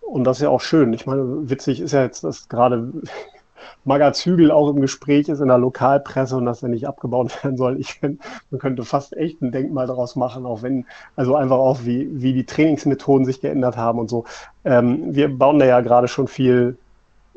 Und 0.00 0.24
das 0.24 0.38
ist 0.38 0.42
ja 0.42 0.48
auch 0.48 0.60
schön. 0.60 0.92
Ich 0.92 1.06
meine, 1.06 1.48
witzig 1.48 1.80
ist 1.80 1.92
ja 1.92 2.02
jetzt, 2.02 2.24
dass 2.24 2.48
gerade 2.48 2.92
Magazügel 3.84 4.50
auch 4.50 4.68
im 4.70 4.80
Gespräch 4.80 5.28
ist 5.28 5.40
in 5.40 5.48
der 5.48 5.58
Lokalpresse 5.58 6.36
und 6.36 6.46
dass 6.46 6.62
er 6.62 6.68
nicht 6.68 6.86
abgebaut 6.88 7.32
werden 7.44 7.56
soll. 7.56 7.78
Ich 7.78 7.94
finde, 7.94 8.22
man 8.50 8.60
könnte 8.60 8.84
fast 8.84 9.16
echt 9.16 9.40
ein 9.42 9.52
Denkmal 9.52 9.86
daraus 9.86 10.16
machen, 10.16 10.46
auch 10.46 10.62
wenn, 10.62 10.86
also 11.16 11.36
einfach 11.36 11.58
auch, 11.58 11.84
wie, 11.84 12.08
wie 12.20 12.32
die 12.32 12.46
Trainingsmethoden 12.46 13.24
sich 13.24 13.40
geändert 13.40 13.76
haben 13.76 13.98
und 13.98 14.10
so. 14.10 14.24
Ähm, 14.64 15.14
wir 15.14 15.36
bauen 15.36 15.58
da 15.58 15.66
ja 15.66 15.80
gerade 15.80 16.08
schon 16.08 16.28
viel 16.28 16.76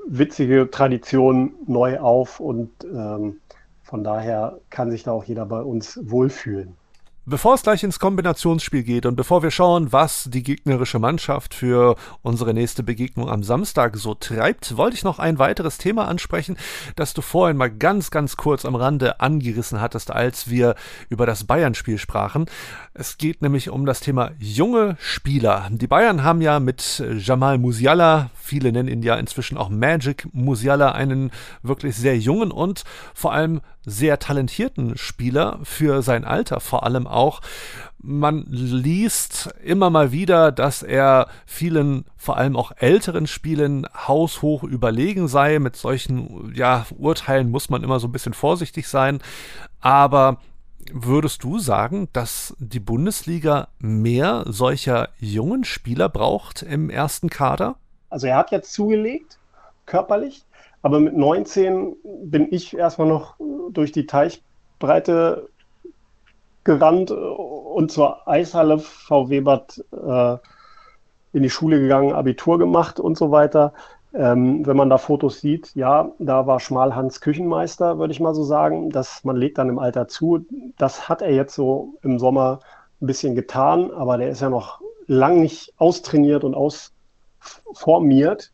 witzige 0.05 0.69
Traditionen 0.69 1.53
neu 1.65 1.99
auf 1.99 2.39
und 2.39 2.69
ähm, 2.83 3.37
von 3.83 4.03
daher 4.03 4.57
kann 4.69 4.91
sich 4.91 5.03
da 5.03 5.11
auch 5.11 5.23
jeder 5.23 5.45
bei 5.45 5.61
uns 5.61 5.99
wohlfühlen. 6.01 6.75
Bevor 7.25 7.53
es 7.53 7.63
gleich 7.63 7.83
ins 7.83 7.99
Kombinationsspiel 7.99 8.83
geht 8.83 9.05
und 9.05 9.15
bevor 9.15 9.43
wir 9.43 9.51
schauen, 9.51 9.93
was 9.93 10.27
die 10.29 10.43
gegnerische 10.43 10.99
Mannschaft 10.99 11.53
für 11.53 11.95
unsere 12.21 12.53
nächste 12.53 12.83
Begegnung 12.83 13.29
am 13.29 13.43
Samstag 13.43 13.95
so 13.95 14.13
treibt, 14.13 14.75
wollte 14.75 14.97
ich 14.97 15.05
noch 15.05 15.19
ein 15.19 15.39
weiteres 15.39 15.77
Thema 15.77 16.09
ansprechen, 16.09 16.57
das 16.97 17.13
du 17.13 17.21
vorhin 17.21 17.55
mal 17.55 17.71
ganz, 17.71 18.11
ganz 18.11 18.35
kurz 18.35 18.65
am 18.65 18.75
Rande 18.75 19.21
angerissen 19.21 19.79
hattest, 19.79 20.11
als 20.11 20.49
wir 20.49 20.75
über 21.07 21.25
das 21.25 21.45
Bayern-Spiel 21.45 21.97
sprachen. 21.97 22.45
Es 22.93 23.17
geht 23.17 23.41
nämlich 23.41 23.69
um 23.69 23.85
das 23.85 24.01
Thema 24.01 24.31
junge 24.37 24.97
Spieler. 24.99 25.69
Die 25.71 25.87
Bayern 25.87 26.25
haben 26.25 26.41
ja 26.41 26.59
mit 26.59 27.01
Jamal 27.19 27.57
Musiala, 27.57 28.31
viele 28.35 28.73
nennen 28.73 28.89
ihn 28.89 29.01
ja 29.01 29.15
inzwischen 29.15 29.57
auch 29.57 29.69
Magic 29.69 30.27
Musiala, 30.33 30.91
einen 30.91 31.31
wirklich 31.61 31.95
sehr 31.95 32.17
jungen 32.17 32.51
und 32.51 32.83
vor 33.13 33.31
allem 33.31 33.61
sehr 33.85 34.19
talentierten 34.19 34.97
Spieler 34.97 35.59
für 35.63 36.01
sein 36.01 36.25
Alter 36.25 36.59
vor 36.59 36.83
allem 36.83 37.07
auch. 37.07 37.41
Man 37.99 38.45
liest 38.47 39.53
immer 39.63 39.89
mal 39.89 40.11
wieder, 40.11 40.51
dass 40.51 40.83
er 40.83 41.27
vielen, 41.45 42.05
vor 42.17 42.37
allem 42.37 42.55
auch 42.55 42.71
älteren 42.77 43.27
Spielen 43.27 43.87
haushoch 43.95 44.63
überlegen 44.63 45.27
sei. 45.27 45.59
Mit 45.59 45.75
solchen 45.75 46.53
ja, 46.55 46.85
Urteilen 46.97 47.49
muss 47.49 47.69
man 47.69 47.83
immer 47.83 47.99
so 47.99 48.07
ein 48.07 48.11
bisschen 48.11 48.33
vorsichtig 48.33 48.87
sein. 48.87 49.19
Aber 49.79 50.37
würdest 50.91 51.43
du 51.43 51.59
sagen, 51.59 52.09
dass 52.13 52.55
die 52.59 52.79
Bundesliga 52.79 53.69
mehr 53.79 54.43
solcher 54.47 55.09
jungen 55.19 55.63
Spieler 55.63 56.09
braucht 56.09 56.61
im 56.61 56.89
ersten 56.89 57.29
Kader? 57.29 57.75
Also 58.09 58.27
er 58.27 58.37
hat 58.37 58.51
jetzt 58.51 58.73
zugelegt, 58.73 59.37
körperlich. 59.85 60.43
Aber 60.83 60.99
mit 60.99 61.15
19 61.15 61.95
bin 62.25 62.47
ich 62.51 62.77
erstmal 62.77 63.07
noch 63.07 63.37
durch 63.71 63.91
die 63.91 64.05
Teichbreite 64.05 65.49
gerannt 66.63 67.09
und 67.09 67.91
zur 67.91 68.27
Eishalle 68.27 68.79
VW 68.79 69.41
Bad 69.41 69.83
äh, 69.91 70.37
in 71.33 71.41
die 71.41 71.49
Schule 71.49 71.79
gegangen, 71.79 72.13
Abitur 72.13 72.59
gemacht 72.59 72.99
und 72.99 73.17
so 73.17 73.31
weiter. 73.31 73.73
Ähm, 74.13 74.65
wenn 74.65 74.77
man 74.77 74.89
da 74.89 74.99
Fotos 74.99 75.41
sieht, 75.41 75.73
ja, 75.73 76.11
da 76.19 76.45
war 76.45 76.59
Schmalhans 76.59 77.19
Küchenmeister, 77.19 77.97
würde 77.97 78.13
ich 78.13 78.19
mal 78.19 78.35
so 78.35 78.43
sagen. 78.43 78.91
Das, 78.91 79.23
man 79.23 79.37
legt 79.37 79.57
dann 79.57 79.69
im 79.69 79.79
Alter 79.79 80.07
zu. 80.07 80.45
Das 80.77 81.09
hat 81.09 81.23
er 81.23 81.33
jetzt 81.33 81.55
so 81.55 81.95
im 82.03 82.19
Sommer 82.19 82.59
ein 83.01 83.07
bisschen 83.07 83.33
getan, 83.35 83.89
aber 83.91 84.17
der 84.17 84.29
ist 84.29 84.41
ja 84.41 84.49
noch 84.49 84.81
lang 85.07 85.41
nicht 85.41 85.73
austrainiert 85.77 86.43
und 86.43 86.55
ausformiert. 86.55 88.52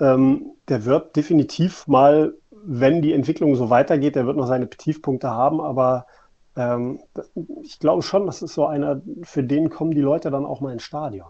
Ähm, 0.00 0.52
der 0.68 0.84
wird 0.84 1.16
definitiv 1.16 1.86
mal, 1.86 2.34
wenn 2.50 3.02
die 3.02 3.12
Entwicklung 3.12 3.56
so 3.56 3.70
weitergeht, 3.70 4.14
der 4.14 4.26
wird 4.26 4.36
noch 4.36 4.46
seine 4.46 4.68
Tiefpunkte 4.68 5.30
haben, 5.30 5.60
aber 5.60 6.06
ähm, 6.56 7.00
ich 7.62 7.78
glaube 7.78 8.02
schon, 8.02 8.26
das 8.26 8.42
ist 8.42 8.54
so 8.54 8.66
einer, 8.66 9.00
für 9.22 9.42
den 9.42 9.70
kommen 9.70 9.92
die 9.92 10.00
Leute 10.00 10.30
dann 10.30 10.44
auch 10.44 10.60
mal 10.60 10.72
ins 10.72 10.82
Stadion. 10.82 11.28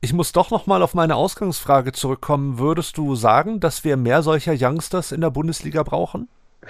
Ich 0.00 0.12
muss 0.12 0.32
doch 0.32 0.50
noch 0.50 0.66
mal 0.66 0.82
auf 0.82 0.94
meine 0.94 1.16
Ausgangsfrage 1.16 1.92
zurückkommen. 1.92 2.58
Würdest 2.58 2.96
du 2.98 3.16
sagen, 3.16 3.58
dass 3.58 3.82
wir 3.82 3.96
mehr 3.96 4.22
solcher 4.22 4.54
Youngsters 4.56 5.10
in 5.10 5.20
der 5.20 5.30
Bundesliga 5.30 5.82
brauchen? 5.82 6.28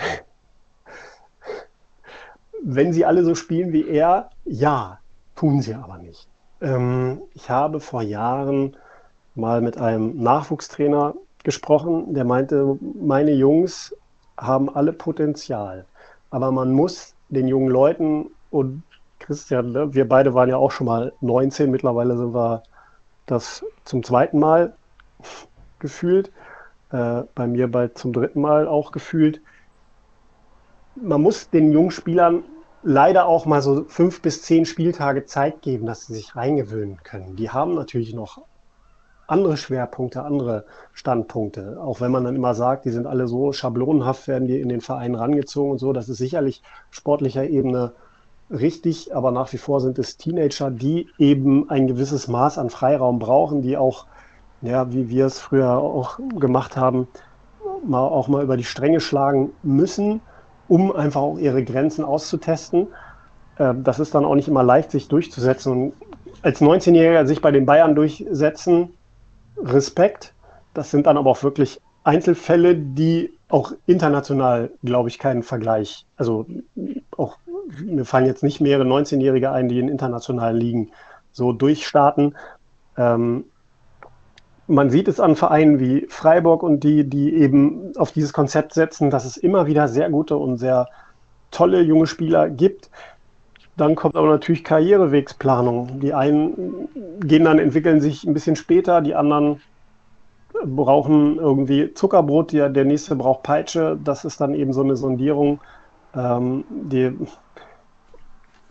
Wenn 2.62 2.92
sie 2.92 3.04
alle 3.04 3.24
so 3.24 3.34
spielen 3.34 3.72
wie 3.72 3.86
er, 3.86 4.30
ja, 4.44 4.98
tun 5.36 5.60
sie 5.62 5.74
aber 5.74 5.98
nicht. 5.98 6.26
Ähm, 6.60 7.22
ich 7.34 7.50
habe 7.50 7.80
vor 7.80 8.02
Jahren 8.02 8.76
mal 9.38 9.60
mit 9.60 9.78
einem 9.78 10.20
Nachwuchstrainer 10.22 11.14
gesprochen, 11.44 12.12
der 12.14 12.24
meinte, 12.24 12.76
meine 13.00 13.32
Jungs 13.32 13.94
haben 14.36 14.68
alle 14.68 14.92
Potenzial, 14.92 15.86
aber 16.30 16.52
man 16.52 16.72
muss 16.72 17.14
den 17.30 17.48
jungen 17.48 17.68
Leuten 17.68 18.30
und 18.50 18.82
Christian, 19.18 19.72
ne, 19.72 19.94
wir 19.94 20.08
beide 20.08 20.34
waren 20.34 20.48
ja 20.48 20.56
auch 20.56 20.70
schon 20.70 20.86
mal 20.86 21.12
19, 21.20 21.70
mittlerweile 21.70 22.16
sind 22.16 22.34
wir 22.34 22.62
das 23.26 23.64
zum 23.84 24.02
zweiten 24.02 24.38
Mal 24.38 24.74
gefühlt, 25.78 26.30
äh, 26.90 27.22
bei 27.34 27.46
mir 27.46 27.70
bald 27.70 27.98
zum 27.98 28.12
dritten 28.12 28.40
Mal 28.40 28.66
auch 28.66 28.92
gefühlt. 28.92 29.40
Man 30.94 31.22
muss 31.22 31.50
den 31.50 31.72
jungen 31.72 31.90
Spielern 31.90 32.42
leider 32.82 33.26
auch 33.26 33.46
mal 33.46 33.60
so 33.62 33.84
fünf 33.84 34.22
bis 34.22 34.42
zehn 34.42 34.64
Spieltage 34.64 35.26
Zeit 35.26 35.62
geben, 35.62 35.86
dass 35.86 36.06
sie 36.06 36.14
sich 36.14 36.34
reingewöhnen 36.36 37.02
können. 37.02 37.36
Die 37.36 37.50
haben 37.50 37.74
natürlich 37.74 38.14
noch 38.14 38.42
andere 39.28 39.56
Schwerpunkte, 39.56 40.24
andere 40.24 40.64
Standpunkte. 40.94 41.78
Auch 41.80 42.00
wenn 42.00 42.10
man 42.10 42.24
dann 42.24 42.34
immer 42.34 42.54
sagt, 42.54 42.86
die 42.86 42.90
sind 42.90 43.06
alle 43.06 43.28
so 43.28 43.52
schablonenhaft, 43.52 44.26
werden 44.26 44.48
die 44.48 44.60
in 44.60 44.68
den 44.68 44.80
Verein 44.80 45.14
rangezogen 45.14 45.72
und 45.72 45.78
so. 45.78 45.92
Das 45.92 46.08
ist 46.08 46.18
sicherlich 46.18 46.62
sportlicher 46.90 47.44
Ebene 47.44 47.92
richtig, 48.50 49.14
aber 49.14 49.30
nach 49.30 49.52
wie 49.52 49.58
vor 49.58 49.80
sind 49.80 49.98
es 49.98 50.16
Teenager, 50.16 50.70
die 50.70 51.08
eben 51.18 51.68
ein 51.68 51.86
gewisses 51.86 52.26
Maß 52.26 52.56
an 52.56 52.70
Freiraum 52.70 53.18
brauchen, 53.18 53.60
die 53.60 53.76
auch, 53.76 54.06
ja, 54.62 54.92
wie 54.92 55.10
wir 55.10 55.26
es 55.26 55.38
früher 55.38 55.76
auch 55.76 56.18
gemacht 56.38 56.76
haben, 56.76 57.06
mal 57.84 58.00
auch 58.00 58.28
mal 58.28 58.42
über 58.42 58.56
die 58.56 58.64
Stränge 58.64 59.00
schlagen 59.00 59.50
müssen, 59.62 60.22
um 60.68 60.90
einfach 60.90 61.20
auch 61.20 61.38
ihre 61.38 61.62
Grenzen 61.64 62.04
auszutesten. 62.04 62.88
Ähm, 63.58 63.84
das 63.84 64.00
ist 64.00 64.14
dann 64.14 64.24
auch 64.24 64.34
nicht 64.34 64.48
immer 64.48 64.62
leicht, 64.62 64.90
sich 64.90 65.08
durchzusetzen. 65.08 65.72
Und 65.72 65.92
als 66.42 66.62
19-Jähriger 66.62 67.26
sich 67.26 67.42
bei 67.42 67.50
den 67.50 67.66
Bayern 67.66 67.94
durchsetzen, 67.94 68.94
Respekt. 69.62 70.34
Das 70.74 70.90
sind 70.90 71.06
dann 71.06 71.16
aber 71.16 71.30
auch 71.30 71.42
wirklich 71.42 71.80
Einzelfälle, 72.04 72.76
die 72.76 73.32
auch 73.48 73.72
international, 73.86 74.70
glaube 74.84 75.08
ich, 75.08 75.18
keinen 75.18 75.42
Vergleich. 75.42 76.06
Also 76.16 76.46
auch 77.16 77.38
mir 77.84 78.04
fallen 78.04 78.26
jetzt 78.26 78.42
nicht 78.42 78.60
mehrere 78.60 78.84
19-Jährige 78.84 79.50
ein, 79.50 79.68
die 79.68 79.78
in 79.78 79.88
internationalen 79.88 80.56
Ligen 80.56 80.90
so 81.32 81.52
durchstarten. 81.52 82.36
Ähm, 82.96 83.44
man 84.66 84.90
sieht 84.90 85.08
es 85.08 85.18
an 85.18 85.36
Vereinen 85.36 85.80
wie 85.80 86.06
Freiburg 86.08 86.62
und 86.62 86.84
die, 86.84 87.04
die 87.04 87.34
eben 87.34 87.96
auf 87.96 88.12
dieses 88.12 88.32
Konzept 88.32 88.74
setzen, 88.74 89.10
dass 89.10 89.24
es 89.24 89.36
immer 89.36 89.66
wieder 89.66 89.88
sehr 89.88 90.10
gute 90.10 90.36
und 90.36 90.58
sehr 90.58 90.88
tolle 91.50 91.80
junge 91.80 92.06
Spieler 92.06 92.50
gibt. 92.50 92.90
Dann 93.78 93.94
kommt 93.94 94.16
aber 94.16 94.26
natürlich 94.26 94.64
Karrierewegsplanung. 94.64 96.00
Die 96.00 96.12
einen 96.12 96.88
gehen 97.20 97.44
dann, 97.44 97.60
entwickeln 97.60 98.00
sich 98.00 98.24
ein 98.24 98.34
bisschen 98.34 98.56
später, 98.56 99.00
die 99.00 99.14
anderen 99.14 99.60
brauchen 100.64 101.36
irgendwie 101.36 101.94
Zuckerbrot, 101.94 102.52
der, 102.52 102.70
der 102.70 102.84
nächste 102.84 103.14
braucht 103.14 103.44
Peitsche. 103.44 103.96
Das 104.02 104.24
ist 104.24 104.40
dann 104.40 104.54
eben 104.54 104.72
so 104.72 104.82
eine 104.82 104.96
Sondierung. 104.96 105.60
Ähm, 106.12 106.64
die, 106.70 107.16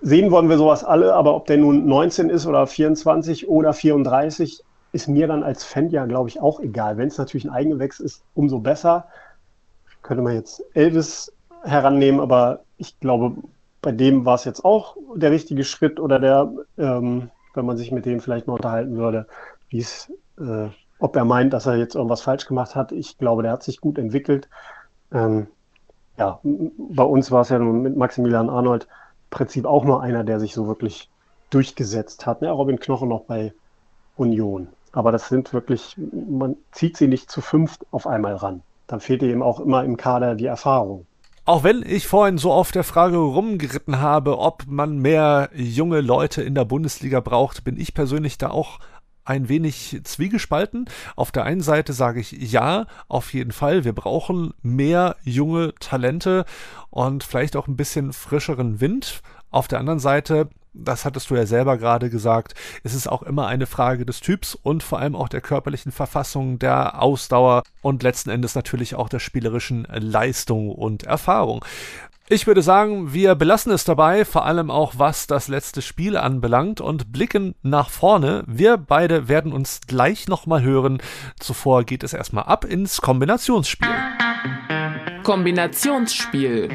sehen 0.02 0.30
wollen 0.30 0.50
wir 0.50 0.58
sowas 0.58 0.84
alle, 0.84 1.14
aber 1.14 1.36
ob 1.36 1.46
der 1.48 1.58
nun 1.58 1.88
19 1.88 2.30
ist 2.30 2.46
oder 2.46 2.68
24 2.68 3.48
oder 3.48 3.72
34, 3.72 4.62
ist 4.92 5.08
mir 5.08 5.28
dann 5.28 5.44
als 5.44 5.64
Fan 5.64 5.90
ja, 5.90 6.06
glaube 6.06 6.28
ich, 6.28 6.42
auch 6.42 6.60
egal. 6.60 6.98
Wenn 6.98 7.08
es 7.08 7.18
natürlich 7.18 7.46
ein 7.46 7.52
Eigengewächs 7.52 8.02
ist, 8.02 8.24
umso 8.34 8.60
besser. 8.60 9.06
Könnte 10.02 10.22
man 10.22 10.34
jetzt 10.34 10.62
Elvis 10.74 11.32
herannehmen, 11.64 12.20
aber 12.20 12.60
ich 12.78 13.00
glaube, 13.00 13.38
bei 13.82 13.92
dem 13.92 14.26
war 14.26 14.36
es 14.36 14.46
jetzt 14.46 14.66
auch 14.66 14.98
der 15.16 15.32
richtige 15.32 15.64
Schritt 15.64 16.00
oder 16.00 16.20
der, 16.20 16.52
ähm, 16.78 17.30
wenn 17.54 17.66
man 17.66 17.78
sich 17.78 17.92
mit 17.92 18.06
dem 18.06 18.20
vielleicht 18.20 18.48
mal 18.48 18.54
unterhalten 18.54 18.98
würde, 18.98 19.28
wie 19.70 19.80
es, 19.80 20.12
äh, 20.40 20.68
ob 21.00 21.16
er 21.16 21.26
meint, 21.26 21.54
dass 21.54 21.66
er 21.66 21.76
jetzt 21.76 21.96
irgendwas 21.96 22.22
falsch 22.22 22.48
gemacht 22.48 22.76
hat. 22.76 22.92
Ich 22.92 23.18
glaube, 23.18 23.44
der 23.44 23.52
hat 23.52 23.64
sich 23.64 23.80
gut 23.80 23.98
entwickelt. 23.98 24.50
Ähm, 25.12 25.48
ja, 26.18 26.40
bei 26.44 27.04
uns 27.04 27.32
war 27.32 27.42
es 27.42 27.50
ja 27.50 27.60
nun 27.60 27.82
mit 27.82 27.96
Maximilian 27.96 28.50
Arnold 28.50 28.84
im 28.84 28.90
Prinzip 29.30 29.66
auch 29.66 29.84
nur 29.84 30.02
einer, 30.02 30.24
der 30.24 30.40
sich 30.40 30.54
so 30.54 30.68
wirklich 30.68 31.10
durchgesetzt 31.50 32.26
hat. 32.26 32.42
Ja, 32.42 32.52
Robin 32.52 32.80
Knochen 32.80 33.10
noch 33.10 33.26
bei 33.26 33.54
Union. 34.16 34.68
Aber 34.92 35.12
das 35.12 35.30
sind 35.30 35.54
wirklich, 35.54 35.96
man 35.98 36.56
zieht 36.72 36.98
sie 36.98 37.08
nicht 37.08 37.30
zu 37.30 37.42
fünft 37.42 37.86
auf 37.92 38.08
einmal 38.08 38.36
ran. 38.36 38.64
Dann 38.88 39.00
fehlt 39.00 39.22
eben 39.22 39.44
auch 39.44 39.60
immer 39.60 39.84
im 39.84 39.98
Kader 39.98 40.34
die 40.34 40.46
Erfahrung. 40.46 41.06
Auch 41.48 41.64
wenn 41.64 41.82
ich 41.82 42.08
vorhin 42.08 42.38
so 42.38 42.52
auf 42.52 42.74
der 42.74 42.84
Frage 42.84 43.16
rumgeritten 43.16 44.02
habe, 44.02 44.38
ob 44.38 44.66
man 44.68 44.98
mehr 44.98 45.50
junge 45.56 46.02
Leute 46.02 46.42
in 46.42 46.56
der 46.56 46.66
Bundesliga 46.66 47.22
braucht, 47.22 47.64
bin 47.64 47.80
ich 47.80 47.94
persönlich 47.94 48.38
da 48.38 48.50
auch 48.50 48.80
ein 49.24 49.48
wenig 49.48 50.02
zwiegespalten. 50.04 50.90
Auf 51.16 51.32
der 51.32 51.46
einen 51.46 51.62
Seite 51.62 51.94
sage 51.94 52.20
ich 52.20 52.34
ja, 52.34 52.86
auf 53.08 53.34
jeden 53.34 53.54
Fall, 53.54 53.86
wir 53.86 53.94
brauchen 53.94 54.56
mehr 54.62 55.16
junge 55.24 55.74
Talente 55.80 56.44
und 56.90 57.24
vielleicht 57.24 57.56
auch 57.56 57.70
ein 57.70 57.78
bisschen 57.78 58.12
frischeren 58.12 58.82
Wind. 58.82 59.22
Auf 59.50 59.70
der 59.70 59.80
anderen 59.80 60.00
Seite 60.00 60.50
das 60.78 61.06
hattest 61.06 61.30
du 61.30 61.36
ja 61.36 61.46
selber 61.46 61.78
gerade 61.78 62.10
gesagt, 62.10 62.54
es 62.84 62.94
ist 62.94 63.08
auch 63.08 63.24
immer 63.24 63.48
eine 63.48 63.66
Frage 63.66 64.06
des 64.06 64.20
Typs 64.20 64.56
und 64.56 64.84
vor 64.84 65.00
allem 65.00 65.16
auch 65.16 65.30
der 65.30 65.42
körperlichen 65.42 65.92
Verfassung, 65.92 66.60
der 66.60 67.02
Ausdauer 67.02 67.64
und 67.82 68.04
letzten 68.04 68.30
Endes 68.30 68.56
natürlich 68.56 68.96
auch 68.96 69.10
der 69.10 69.20
spielerischen 69.20 69.88
Leistung 69.92 70.72
und 70.72 71.04
Erfahrung. 71.04 71.64
Ich 72.30 72.46
würde 72.46 72.62
sagen, 72.62 73.14
wir 73.14 73.36
belassen 73.36 73.72
es 73.72 73.86
dabei, 73.86 74.26
vor 74.26 74.46
allem 74.46 74.70
auch 74.70 74.96
was 74.98 75.28
das 75.28 75.48
letzte 75.48 75.82
Spiel 75.82 76.18
anbelangt 76.18 76.82
und 76.82 77.14
blicken 77.14 77.56
nach 77.62 77.90
vorne. 77.90 78.44
Wir 78.48 78.76
beide 78.76 79.30
werden 79.30 79.54
uns 79.54 79.80
gleich 79.88 80.28
nochmal 80.28 80.62
hören. 80.62 81.02
Zuvor 81.40 81.86
geht 81.86 82.04
es 82.04 82.12
erstmal 82.12 82.44
ab 82.44 82.66
ins 82.66 83.00
Kombinationsspiel. 83.00 83.88
Kombinationsspiel. 85.24 86.70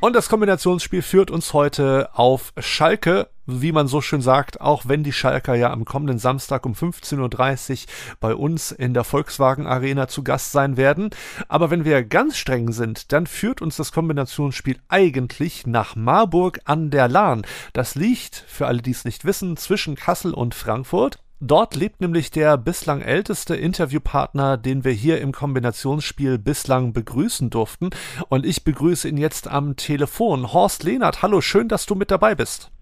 Und 0.00 0.16
das 0.16 0.28
Kombinationsspiel 0.28 1.02
führt 1.02 1.30
uns 1.30 1.52
heute 1.52 2.10
auf 2.14 2.52
Schalke, 2.58 3.28
wie 3.48 3.72
man 3.72 3.88
so 3.88 4.00
schön 4.02 4.20
sagt, 4.20 4.60
auch 4.60 4.84
wenn 4.86 5.02
die 5.02 5.12
Schalker 5.12 5.54
ja 5.54 5.72
am 5.72 5.86
kommenden 5.86 6.18
Samstag 6.18 6.66
um 6.66 6.74
15.30 6.74 7.72
Uhr 7.72 7.86
bei 8.20 8.34
uns 8.34 8.72
in 8.72 8.92
der 8.92 9.04
Volkswagen 9.04 9.66
Arena 9.66 10.06
zu 10.06 10.22
Gast 10.22 10.52
sein 10.52 10.76
werden. 10.76 11.10
Aber 11.48 11.70
wenn 11.70 11.84
wir 11.84 12.04
ganz 12.04 12.36
streng 12.36 12.72
sind, 12.72 13.10
dann 13.12 13.26
führt 13.26 13.62
uns 13.62 13.76
das 13.76 13.90
Kombinationsspiel 13.90 14.78
eigentlich 14.88 15.66
nach 15.66 15.96
Marburg 15.96 16.60
an 16.64 16.90
der 16.90 17.08
Lahn. 17.08 17.42
Das 17.72 17.94
liegt, 17.94 18.44
für 18.46 18.66
alle, 18.66 18.82
die 18.82 18.90
es 18.90 19.06
nicht 19.06 19.24
wissen, 19.24 19.56
zwischen 19.56 19.96
Kassel 19.96 20.34
und 20.34 20.54
Frankfurt. 20.54 21.18
Dort 21.40 21.76
lebt 21.76 22.00
nämlich 22.00 22.32
der 22.32 22.58
bislang 22.58 23.00
älteste 23.00 23.54
Interviewpartner, 23.54 24.56
den 24.56 24.84
wir 24.84 24.90
hier 24.92 25.20
im 25.20 25.30
Kombinationsspiel 25.30 26.36
bislang 26.36 26.92
begrüßen 26.92 27.48
durften. 27.48 27.90
Und 28.28 28.44
ich 28.44 28.64
begrüße 28.64 29.08
ihn 29.08 29.18
jetzt 29.18 29.46
am 29.46 29.76
Telefon. 29.76 30.52
Horst 30.52 30.82
Lehnert, 30.82 31.22
hallo, 31.22 31.40
schön, 31.40 31.68
dass 31.68 31.86
du 31.86 31.94
mit 31.94 32.10
dabei 32.10 32.34
bist. 32.34 32.72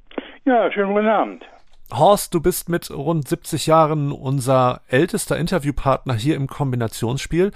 Ja, 0.46 0.70
schönen 0.70 0.94
guten 0.94 1.08
Abend. 1.08 1.44
Horst, 1.92 2.32
du 2.32 2.40
bist 2.40 2.68
mit 2.68 2.88
rund 2.92 3.26
70 3.26 3.66
Jahren 3.66 4.12
unser 4.12 4.80
ältester 4.88 5.36
Interviewpartner 5.36 6.14
hier 6.14 6.36
im 6.36 6.46
Kombinationsspiel. 6.46 7.50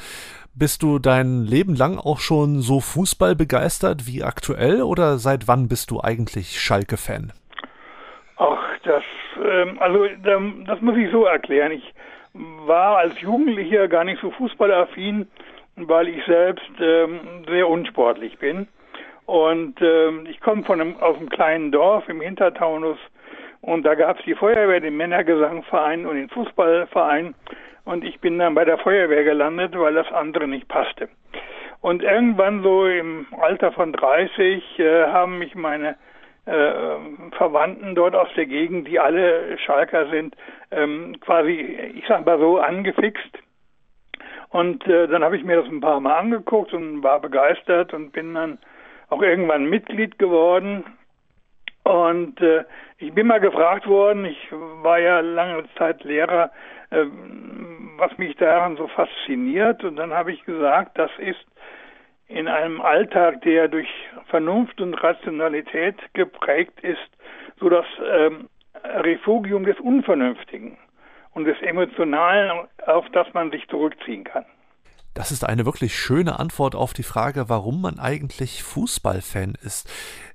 Bist 0.55 0.83
du 0.83 0.99
dein 0.99 1.45
Leben 1.45 1.77
lang 1.77 1.99
auch 1.99 2.19
schon 2.19 2.63
so 2.63 2.81
Fußball 2.81 3.37
begeistert 3.37 4.09
wie 4.09 4.25
aktuell 4.25 4.83
oder 4.83 5.19
seit 5.19 5.47
wann 5.47 5.69
bist 5.69 5.93
du 5.93 6.01
eigentlich 6.01 6.59
Schalke-Fan? 6.59 7.33
Ach, 8.39 8.59
das 8.83 9.05
ähm, 9.41 9.79
also 9.79 10.07
das 10.67 10.81
muss 10.81 10.97
ich 10.97 11.13
so 11.13 11.27
erklären. 11.27 11.71
Ich 11.71 11.95
war 12.67 12.99
als 12.99 13.21
Jugendlicher 13.21 13.87
gar 13.87 14.03
nicht 14.03 14.21
so 14.21 14.33
fußballaffin, 14.33 15.29
weil 15.77 16.09
ich 16.09 16.25
selbst 16.25 16.73
ähm, 16.81 17.21
sehr 17.47 17.69
unsportlich 17.69 18.37
bin. 18.39 18.67
Und 19.31 19.81
ähm, 19.81 20.27
ich 20.29 20.41
komme 20.41 20.65
von 20.65 20.81
einem, 20.81 20.97
aus 20.97 21.17
einem 21.17 21.29
kleinen 21.29 21.71
Dorf 21.71 22.09
im 22.09 22.21
Hintertaunus 22.21 22.99
und 23.61 23.85
da 23.85 23.95
gab 23.95 24.19
es 24.19 24.25
die 24.25 24.35
Feuerwehr, 24.35 24.81
den 24.81 24.97
Männergesangverein 24.97 26.05
und 26.05 26.17
den 26.17 26.29
Fußballverein. 26.31 27.37
Und 27.85 28.03
ich 28.03 28.19
bin 28.19 28.41
dann 28.41 28.57
bei 28.57 28.65
der 28.65 28.79
Feuerwehr 28.79 29.23
gelandet, 29.23 29.79
weil 29.79 29.95
das 29.95 30.11
andere 30.11 30.49
nicht 30.49 30.67
passte. 30.67 31.09
Und 31.81 32.03
irgendwann 32.03 32.65
so 32.65 32.87
im 32.87 33.29
Alter 33.41 33.71
von 33.71 33.93
30 33.93 34.81
äh, 34.81 35.05
haben 35.07 35.39
mich 35.39 35.55
meine 35.55 35.95
äh, 36.47 36.97
Verwandten 37.37 37.95
dort 37.95 38.17
aus 38.17 38.31
der 38.35 38.47
Gegend, 38.47 38.89
die 38.89 38.99
alle 38.99 39.57
Schalker 39.59 40.11
sind, 40.11 40.35
ähm, 40.73 41.21
quasi, 41.21 41.53
ich 41.95 42.05
sag 42.09 42.27
mal 42.27 42.41
so, 42.41 42.59
angefixt. 42.59 43.39
Und 44.49 44.85
äh, 44.89 45.07
dann 45.07 45.23
habe 45.23 45.37
ich 45.37 45.45
mir 45.45 45.63
das 45.63 45.71
ein 45.71 45.81
paar 45.81 46.01
Mal 46.01 46.19
angeguckt 46.19 46.73
und 46.75 47.05
war 47.05 47.21
begeistert 47.21 47.95
und 47.95 48.11
bin 48.11 48.35
dann 48.35 48.59
auch 49.11 49.23
irgendwann 49.23 49.67
Mitglied 49.67 50.19
geworden. 50.19 50.85
Und 51.83 52.41
äh, 52.41 52.65
ich 52.99 53.13
bin 53.13 53.27
mal 53.27 53.41
gefragt 53.41 53.87
worden, 53.87 54.25
ich 54.25 54.49
war 54.51 54.99
ja 54.99 55.21
lange 55.21 55.65
Zeit 55.77 56.03
Lehrer, 56.05 56.51
äh, 56.91 57.05
was 57.97 58.17
mich 58.19 58.37
daran 58.37 58.77
so 58.77 58.87
fasziniert. 58.89 59.85
Und 59.85 59.97
dann 59.97 60.13
habe 60.13 60.33
ich 60.33 60.45
gesagt, 60.45 60.99
das 60.99 61.11
ist 61.19 61.45
in 62.29 62.47
einem 62.47 62.81
Alltag, 62.81 63.43
der 63.43 63.69
durch 63.69 63.89
Vernunft 64.29 64.81
und 64.81 64.95
Rationalität 64.95 65.97
geprägt 66.15 66.81
ist, 66.81 67.11
so 67.59 67.69
das 67.69 67.87
ähm, 68.05 68.49
Refugium 68.85 69.65
des 69.65 69.79
Unvernünftigen 69.81 70.79
und 71.33 71.45
des 71.45 71.61
Emotionalen, 71.63 72.69
auf 72.87 73.09
das 73.11 73.33
man 73.35 73.51
sich 73.51 73.67
zurückziehen 73.69 74.25
kann. 74.25 74.47
Das 75.15 75.33
ist 75.33 75.45
eine 75.45 75.65
wirklich 75.65 75.99
schöne 75.99 76.39
Antwort 76.39 76.75
auf 76.75 76.93
die 76.93 77.03
Frage, 77.03 77.49
warum 77.49 77.81
man 77.81 77.99
eigentlich 77.99 78.63
Fußballfan 78.63 79.57
ist. 79.61 79.89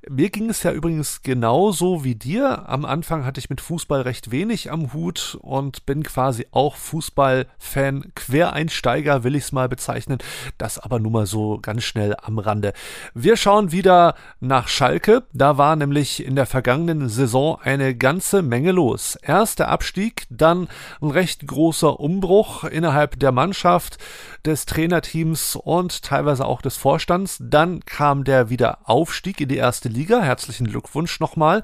Mir 0.09 0.29
ging 0.29 0.49
es 0.51 0.61
ja 0.61 0.71
übrigens 0.71 1.23
genauso 1.23 2.03
wie 2.03 2.13
dir. 2.13 2.69
Am 2.69 2.85
Anfang 2.85 3.25
hatte 3.25 3.39
ich 3.39 3.49
mit 3.49 3.59
Fußball 3.59 4.01
recht 4.01 4.29
wenig 4.29 4.71
am 4.71 4.93
Hut 4.93 5.37
und 5.41 5.87
bin 5.87 6.03
quasi 6.03 6.45
auch 6.51 6.75
Fußballfan, 6.75 8.11
Quereinsteiger 8.13 9.23
will 9.23 9.35
ich 9.35 9.45
es 9.45 9.51
mal 9.51 9.67
bezeichnen. 9.67 10.19
Das 10.59 10.77
aber 10.77 10.99
nur 10.99 11.11
mal 11.11 11.25
so 11.25 11.57
ganz 11.59 11.83
schnell 11.85 12.15
am 12.21 12.37
Rande. 12.37 12.73
Wir 13.15 13.35
schauen 13.35 13.71
wieder 13.71 14.13
nach 14.39 14.67
Schalke. 14.67 15.23
Da 15.33 15.57
war 15.57 15.75
nämlich 15.75 16.23
in 16.23 16.35
der 16.35 16.45
vergangenen 16.45 17.09
Saison 17.09 17.59
eine 17.61 17.95
ganze 17.95 18.43
Menge 18.43 18.73
los. 18.73 19.17
Erst 19.23 19.57
der 19.57 19.69
Abstieg, 19.69 20.27
dann 20.29 20.67
ein 21.01 21.09
recht 21.09 21.47
großer 21.47 21.99
Umbruch 21.99 22.63
innerhalb 22.63 23.19
der 23.19 23.31
Mannschaft, 23.31 23.97
des 24.45 24.67
Trainerteams 24.67 25.55
und 25.55 26.03
teilweise 26.03 26.45
auch 26.45 26.61
des 26.61 26.77
Vorstands. 26.77 27.37
Dann 27.41 27.79
kam 27.85 28.23
der 28.23 28.49
Wiederaufstieg 28.51 29.41
in 29.41 29.49
die 29.49 29.57
erste 29.57 29.89
Liga. 29.95 30.21
Herzlichen 30.21 30.67
Glückwunsch 30.67 31.19
nochmal. 31.19 31.63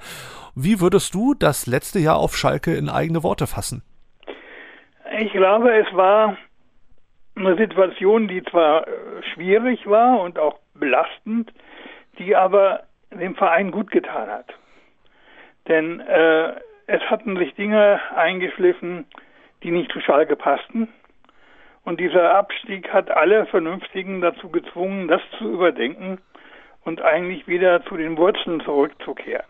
Wie 0.56 0.80
würdest 0.80 1.14
du 1.14 1.34
das 1.34 1.68
letzte 1.68 2.00
Jahr 2.00 2.18
auf 2.18 2.36
Schalke 2.36 2.74
in 2.74 2.90
eigene 2.90 3.24
Worte 3.24 3.46
fassen? 3.46 3.84
Ich 5.20 5.32
glaube, 5.34 5.72
es 5.74 5.94
war 5.94 6.38
eine 7.36 7.58
Situation, 7.58 8.28
die 8.28 8.44
zwar 8.44 8.88
äh, 8.88 8.92
schwierig 9.34 9.86
war 9.88 10.22
und 10.22 10.40
auch 10.40 10.60
belastend, 10.74 11.52
die 12.18 12.36
aber 12.36 12.84
dem 13.12 13.36
Verein 13.36 13.72
gut 13.72 13.92
getan 13.92 14.30
hat. 14.30 14.54
Denn 15.68 16.00
äh, 16.00 16.54
es 16.88 17.02
hatten 17.10 17.38
sich 17.38 17.54
Dinge 17.56 18.00
eingeschliffen, 18.16 19.06
die 19.64 19.72
nicht 19.72 19.92
zu 19.92 20.00
Schalke 20.00 20.36
passten. 20.36 20.88
Und 21.84 22.00
dieser 22.00 22.36
Abstieg 22.36 22.94
hat 22.94 23.10
alle 23.12 23.46
Vernünftigen 23.48 24.22
dazu 24.22 24.50
gezwungen, 24.50 25.08
das 25.08 25.22
zu 25.38 25.52
überdenken 25.52 26.20
und 26.84 27.02
eigentlich 27.02 27.48
wieder 27.48 27.84
zu 27.86 27.98
den 27.98 28.18
Wurzeln 28.18 28.62
zurückzukehren. 28.62 29.46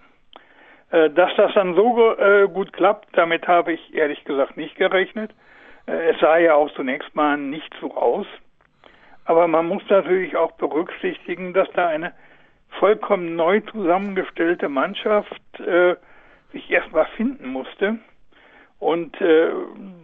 Äh, 0.91 1.10
dass 1.12 1.34
das 1.38 1.54
dann 1.54 1.76
so 1.76 2.15
äh, 2.17 2.48
gut 2.48 2.74
klappt, 2.74 3.08
damit 3.13 3.48
habe 3.48 3.74
ich 3.74 3.94
ehrlich 3.94 4.24
gesagt 4.26 4.58
nicht 4.58 4.76
gerechnet. 4.76 5.32
Äh, 5.88 6.12
es 6.12 6.20
sah 6.20 6.38
ja 6.38 6.56
auch 6.56 6.72
zunächst 6.74 7.15
mal 7.15 7.38
nicht 7.38 7.74
so 7.80 7.96
aus. 7.96 8.28
Aber 9.26 9.48
man 9.48 9.67
muss 9.67 9.84
natürlich 9.88 10.36
auch 10.36 10.52
berücksichtigen, 10.54 11.54
dass 11.54 11.70
da 11.74 11.88
eine 11.88 12.13
vollkommen 12.80 13.36
neu 13.36 13.62
zusammengestellte 13.62 14.67
Mannschaft 14.67 15.60
äh, 15.60 15.96
sich 16.52 16.70
erstmal 16.70 17.06
finden 17.17 17.48
musste. 17.48 17.98
Und 18.80 19.20
äh, 19.22 19.52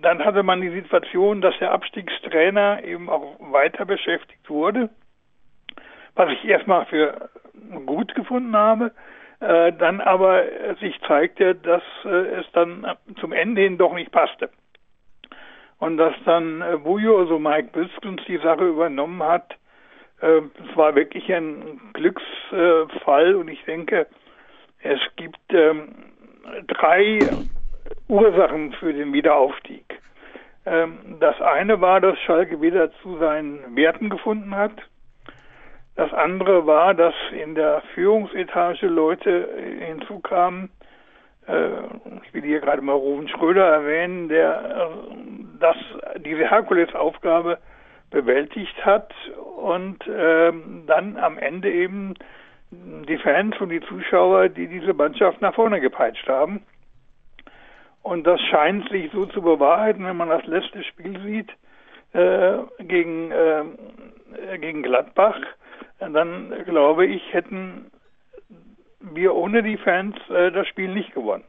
dann 0.01 0.23
hatte 0.23 0.43
man 0.43 0.61
die 0.61 0.69
Situation, 0.69 1.41
dass 1.41 1.57
der 1.57 1.71
Abstiegstrainer 1.71 2.83
eben 2.83 3.09
auch 3.09 3.35
weiter 3.39 3.85
beschäftigt 3.85 4.49
wurde 4.49 4.89
was 6.17 6.31
ich 6.31 6.45
erstmal 6.45 6.85
für 6.87 7.29
gut 7.85 8.13
gefunden 8.15 8.55
habe, 8.55 8.91
äh, 9.39 9.71
dann 9.73 10.01
aber 10.01 10.43
sich 10.79 10.99
zeigte, 11.07 11.55
dass 11.55 11.83
äh, 12.05 12.39
es 12.39 12.45
dann 12.53 12.87
zum 13.19 13.31
Ende 13.31 13.61
hin 13.61 13.77
doch 13.77 13.93
nicht 13.93 14.11
passte. 14.11 14.49
Und 15.79 15.97
dass 15.97 16.15
dann 16.25 16.61
äh, 16.61 16.77
Bujo, 16.77 17.19
also 17.19 17.37
Mike 17.37 17.69
Büsk, 17.71 18.03
uns 18.03 18.23
die 18.25 18.37
Sache 18.37 18.67
übernommen 18.67 19.21
hat, 19.21 19.55
äh, 20.21 20.41
es 20.69 20.75
war 20.75 20.95
wirklich 20.95 21.31
ein 21.31 21.79
Glücksfall 21.93 23.35
und 23.35 23.47
ich 23.47 23.63
denke, 23.65 24.07
es 24.81 24.99
gibt 25.15 25.37
ähm, 25.49 25.93
drei 26.67 27.19
Ursachen 28.07 28.73
für 28.73 28.93
den 28.93 29.13
Wiederaufstieg. 29.13 30.01
Ähm, 30.65 31.17
das 31.19 31.39
eine 31.41 31.79
war, 31.79 32.01
dass 32.01 32.17
Schalke 32.19 32.61
wieder 32.61 32.91
zu 33.01 33.17
seinen 33.17 33.75
Werten 33.75 34.09
gefunden 34.09 34.55
hat. 34.55 34.73
Das 35.97 36.13
andere 36.13 36.67
war, 36.67 36.93
dass 36.93 37.15
in 37.31 37.55
der 37.55 37.81
Führungsetage 37.95 38.85
Leute 38.85 39.49
hinzukamen, 39.79 40.69
äh, 41.47 41.69
ich 42.23 42.33
will 42.35 42.43
hier 42.43 42.59
gerade 42.59 42.83
mal 42.83 42.93
Ruben 42.93 43.27
Schröder 43.27 43.65
erwähnen, 43.65 44.29
der 44.29 44.91
äh, 44.91 45.59
das, 45.59 45.75
diese 46.19 46.47
Herkulesaufgabe 46.51 47.57
bewältigt 48.11 48.85
hat 48.85 49.11
und 49.57 50.05
äh, 50.07 50.53
dann 50.85 51.17
am 51.17 51.39
Ende 51.39 51.71
eben 51.71 52.13
die 52.69 53.17
Fans 53.17 53.59
und 53.59 53.69
die 53.69 53.81
Zuschauer, 53.81 54.49
die 54.49 54.67
diese 54.67 54.93
Mannschaft 54.93 55.41
nach 55.41 55.55
vorne 55.55 55.81
gepeitscht 55.81 56.29
haben. 56.29 56.61
Und 58.03 58.27
das 58.27 58.39
scheint 58.51 58.87
sich 58.89 59.11
so 59.11 59.25
zu 59.25 59.41
bewahrheiten, 59.41 60.05
wenn 60.05 60.15
man 60.15 60.29
das 60.29 60.45
letzte 60.45 60.83
Spiel 60.83 61.19
sieht 61.25 61.49
äh, 62.13 62.83
gegen, 62.83 63.31
äh, 63.31 63.63
gegen 64.59 64.83
Gladbach 64.83 65.39
dann 65.99 66.53
glaube 66.65 67.05
ich, 67.05 67.21
hätten 67.33 67.91
wir 68.99 69.35
ohne 69.35 69.63
die 69.63 69.77
Fans 69.77 70.15
äh, 70.29 70.51
das 70.51 70.67
Spiel 70.67 70.93
nicht 70.93 71.13
gewonnen. 71.13 71.43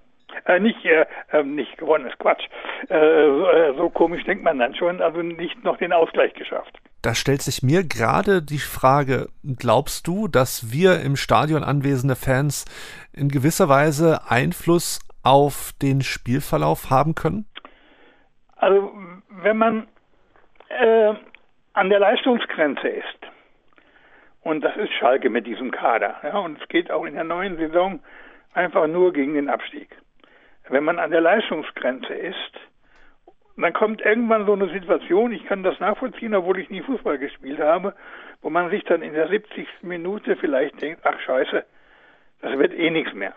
Äh, 0.44 0.60
nicht, 0.60 0.84
äh, 0.84 1.06
äh 1.32 1.42
nicht 1.42 1.76
gewonnen 1.78 2.06
ist 2.06 2.18
Quatsch. 2.18 2.44
Äh, 2.88 2.96
äh, 2.96 3.74
so 3.76 3.88
komisch 3.88 4.24
denkt 4.24 4.44
man 4.44 4.58
dann 4.58 4.74
schon, 4.74 5.00
also 5.00 5.22
nicht 5.22 5.64
noch 5.64 5.78
den 5.78 5.92
Ausgleich 5.92 6.34
geschafft. 6.34 6.78
Da 7.02 7.14
stellt 7.14 7.42
sich 7.42 7.62
mir 7.62 7.84
gerade 7.84 8.42
die 8.42 8.58
Frage, 8.58 9.28
glaubst 9.58 10.06
du, 10.06 10.28
dass 10.28 10.72
wir 10.72 11.00
im 11.00 11.16
Stadion 11.16 11.62
anwesende 11.62 12.16
Fans 12.16 12.64
in 13.12 13.28
gewisser 13.28 13.68
Weise 13.68 14.20
Einfluss 14.28 15.00
auf 15.22 15.72
den 15.80 16.02
Spielverlauf 16.02 16.90
haben 16.90 17.14
können? 17.14 17.46
Also 18.56 18.90
wenn 19.42 19.56
man 19.56 19.86
an 21.72 21.90
der 21.90 22.00
Leistungsgrenze 22.00 22.88
ist, 22.88 23.17
und 24.42 24.62
das 24.62 24.76
ist 24.76 24.92
Schalke 24.92 25.30
mit 25.30 25.46
diesem 25.46 25.70
Kader. 25.70 26.16
Ja, 26.22 26.38
und 26.38 26.60
es 26.60 26.68
geht 26.68 26.90
auch 26.90 27.04
in 27.04 27.14
der 27.14 27.24
neuen 27.24 27.56
Saison 27.56 28.00
einfach 28.54 28.86
nur 28.86 29.12
gegen 29.12 29.34
den 29.34 29.48
Abstieg. 29.48 29.88
Wenn 30.68 30.84
man 30.84 30.98
an 30.98 31.10
der 31.10 31.20
Leistungsgrenze 31.20 32.12
ist, 32.12 32.52
dann 33.56 33.72
kommt 33.72 34.00
irgendwann 34.02 34.46
so 34.46 34.52
eine 34.52 34.68
Situation, 34.68 35.32
ich 35.32 35.44
kann 35.46 35.62
das 35.62 35.80
nachvollziehen, 35.80 36.34
obwohl 36.34 36.60
ich 36.60 36.70
nie 36.70 36.82
Fußball 36.82 37.18
gespielt 37.18 37.58
habe, 37.58 37.94
wo 38.40 38.50
man 38.50 38.70
sich 38.70 38.84
dann 38.84 39.02
in 39.02 39.14
der 39.14 39.28
70. 39.28 39.66
Minute 39.82 40.36
vielleicht 40.36 40.80
denkt, 40.80 41.00
ach 41.04 41.18
scheiße, 41.20 41.64
das 42.40 42.58
wird 42.58 42.72
eh 42.72 42.90
nichts 42.90 43.12
mehr. 43.14 43.34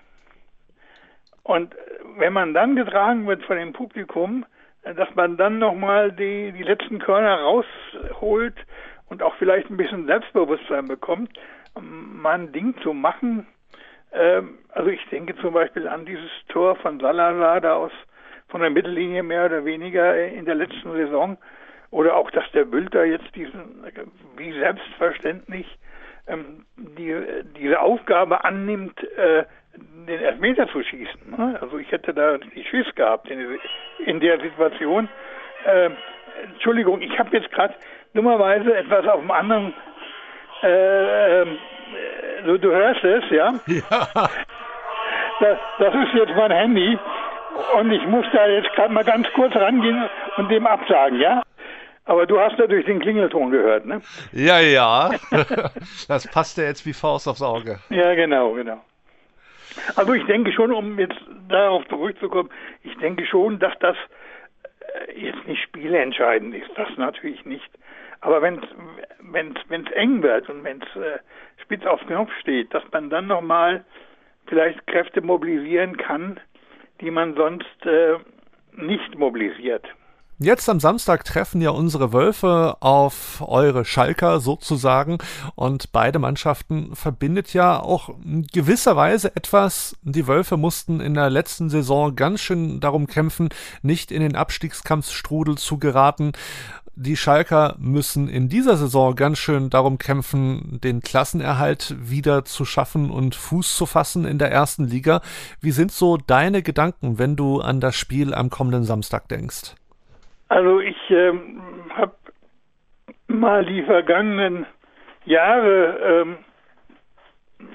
Und 1.44 1.76
wenn 2.18 2.34
man 2.34 2.54
dann 2.54 2.76
getragen 2.76 3.28
wird 3.28 3.44
von 3.46 3.58
dem 3.58 3.74
Publikum, 3.74 4.46
dass 4.84 5.14
man 5.16 5.38
dann 5.38 5.58
nochmal 5.58 6.12
die, 6.12 6.52
die 6.52 6.64
letzten 6.64 7.00
Körner 7.00 7.40
rausholt 7.40 8.56
und 9.12 9.22
auch 9.22 9.36
vielleicht 9.36 9.70
ein 9.70 9.76
bisschen 9.76 10.08
Selbstbewusstsein 10.08 10.88
bekommt, 10.88 11.38
mal 11.80 12.36
ein 12.36 12.54
Ding 12.54 12.74
zu 12.82 12.94
machen. 12.94 13.46
Ähm, 14.14 14.58
also 14.70 14.90
ich 14.90 15.06
denke 15.10 15.36
zum 15.36 15.54
Beispiel 15.54 15.88
an 15.88 16.06
dieses 16.06 16.32
Tor 16.48 16.78
von 16.78 17.00
Salazar 17.00 17.60
da 17.60 17.76
aus 17.76 17.92
von 18.48 18.62
der 18.62 18.70
Mittellinie 18.70 19.22
mehr 19.22 19.46
oder 19.46 19.66
weniger 19.66 20.18
in 20.28 20.46
der 20.46 20.56
letzten 20.56 20.94
Saison 20.94 21.38
oder 21.90 22.16
auch, 22.16 22.32
dass 22.32 22.50
der 22.54 22.64
Bülter 22.64 23.04
jetzt 23.04 23.36
diesen, 23.36 23.84
wie 24.38 24.54
selbstverständlich 24.54 25.68
ähm, 26.28 26.66
die, 26.78 27.14
diese 27.58 27.82
Aufgabe 27.82 28.46
annimmt, 28.46 28.98
äh, 29.18 29.44
den 30.08 30.22
Elfmeter 30.22 30.70
zu 30.70 30.84
schießen. 30.84 31.36
Ne? 31.38 31.58
Also 31.60 31.78
ich 31.80 31.92
hätte 31.92 32.14
da 32.14 32.38
die 32.38 32.64
Schiss 32.64 32.88
gehabt 32.96 33.30
in, 33.30 33.60
in 34.06 34.22
der 34.22 34.40
Situation. 34.40 35.10
Äh, 35.66 35.90
Entschuldigung, 36.54 37.02
ich 37.02 37.20
habe 37.20 37.36
jetzt 37.36 37.52
gerade 37.52 37.74
dummerweise 38.14 38.76
etwas 38.76 39.08
auf 39.08 39.20
dem 39.20 39.32
anderen. 39.32 39.74
Äh, 40.64 41.42
äh, 41.42 41.46
du, 42.46 42.58
du 42.58 42.72
hörst 42.72 43.04
es, 43.04 43.24
ja? 43.32 43.54
Ja. 43.68 44.30
Das, 45.40 45.58
das 45.80 45.96
ist 45.96 46.14
jetzt 46.14 46.36
mein 46.36 46.52
Handy 46.52 47.00
und 47.76 47.92
ich 47.92 48.06
muss 48.06 48.26
da 48.32 48.48
jetzt 48.48 48.72
gerade 48.76 48.94
mal 48.94 49.04
ganz 49.04 49.28
kurz 49.34 49.56
rangehen 49.56 50.08
und 50.38 50.50
dem 50.52 50.68
absagen, 50.68 51.20
ja? 51.20 51.42
Aber 52.06 52.28
du 52.28 52.40
hast 52.40 52.60
natürlich 52.60 52.86
den 52.86 53.00
Klingelton 53.00 53.50
gehört, 53.50 53.86
ne? 53.86 54.02
Ja, 54.32 54.60
ja. 54.60 55.10
Das 56.08 56.28
passt 56.28 56.58
ja 56.58 56.66
jetzt 56.66 56.86
wie 56.86 56.94
Faust 56.94 57.28
aufs 57.28 57.42
Auge. 57.42 57.80
Ja, 57.90 58.14
genau, 58.14 58.54
genau. 58.54 58.82
Also 59.96 60.14
ich 60.14 60.26
denke 60.26 60.52
schon, 60.52 60.72
um 60.72 61.00
jetzt 61.00 61.18
darauf 61.48 61.88
zurückzukommen, 61.88 62.50
ich 62.84 62.96
denke 62.98 63.26
schon, 63.26 63.60
dass 63.60 63.74
das 63.80 63.96
äh, 65.08 65.20
jetzt 65.20 65.48
nicht 65.48 65.62
spielentscheidend 65.64 66.54
ist, 66.54 66.70
das 66.76 66.90
natürlich 66.98 67.46
nicht. 67.46 67.70
Aber 68.22 68.42
wenn 68.42 68.60
es 68.60 69.92
eng 69.94 70.24
wird 70.24 70.50
und 70.50 70.64
wenn 70.64 70.82
es 70.82 70.96
äh, 70.96 71.20
spitz 71.62 71.86
auf 71.86 72.00
Knopf 72.06 72.32
steht, 72.40 72.74
dass 72.74 72.84
man 72.92 73.10
dann 73.10 73.28
nochmal 73.28 73.84
vielleicht 74.48 74.86
Kräfte 74.88 75.22
mobilisieren 75.22 75.98
kann, 75.98 76.40
die 77.02 77.12
man 77.12 77.36
sonst 77.36 77.86
äh, 77.86 78.18
nicht 78.74 79.18
mobilisiert. 79.18 79.88
Jetzt 80.44 80.68
am 80.70 80.80
Samstag 80.80 81.24
treffen 81.24 81.62
ja 81.62 81.70
unsere 81.70 82.14
Wölfe 82.14 82.78
auf 82.80 83.44
eure 83.48 83.86
Schalker 83.86 84.40
sozusagen 84.40 85.20
und 85.54 85.92
beide 85.92 86.18
Mannschaften 86.18 86.96
verbindet 86.96 87.54
ja 87.54 87.80
auch 87.80 88.10
in 88.26 88.48
gewisser 88.52 88.96
Weise 88.96 89.36
etwas. 89.36 89.96
Die 90.02 90.26
Wölfe 90.26 90.58
mussten 90.58 91.00
in 91.00 91.14
der 91.14 91.30
letzten 91.30 91.70
Saison 91.70 92.16
ganz 92.16 92.42
schön 92.42 92.80
darum 92.80 93.06
kämpfen, 93.06 93.50
nicht 93.84 94.12
in 94.12 94.22
den 94.22 94.36
Abstiegskampfstrudel 94.36 95.60
zu 95.60 95.78
geraten. 95.78 96.32
Die 96.96 97.16
Schalker 97.16 97.76
müssen 97.80 98.28
in 98.28 98.50
dieser 98.50 98.76
Saison 98.76 99.16
ganz 99.16 99.40
schön 99.40 99.70
darum 99.70 99.98
kämpfen, 99.98 100.82
den 100.84 101.00
Klassenerhalt 101.00 101.96
wieder 101.98 102.44
zu 102.44 102.66
schaffen 102.66 103.10
und 103.10 103.34
Fuß 103.34 103.78
zu 103.78 103.86
fassen 103.86 104.26
in 104.26 104.38
der 104.38 104.52
ersten 104.52 104.84
Liga. 104.84 105.22
Wie 105.62 105.72
sind 105.72 105.92
so 105.92 106.18
deine 106.18 106.62
Gedanken, 106.62 107.18
wenn 107.18 107.38
du 107.38 107.62
an 107.62 107.80
das 107.80 107.96
Spiel 107.96 108.34
am 108.34 108.50
kommenden 108.50 108.84
Samstag 108.84 109.30
denkst? 109.30 109.76
Also 110.50 110.82
ich 110.82 110.98
ähm, 111.10 111.62
habe 111.96 112.16
mal 113.28 113.66
die 113.66 113.84
vergangenen 113.84 114.66
Jahre 115.24 115.98
ähm, 117.62 117.70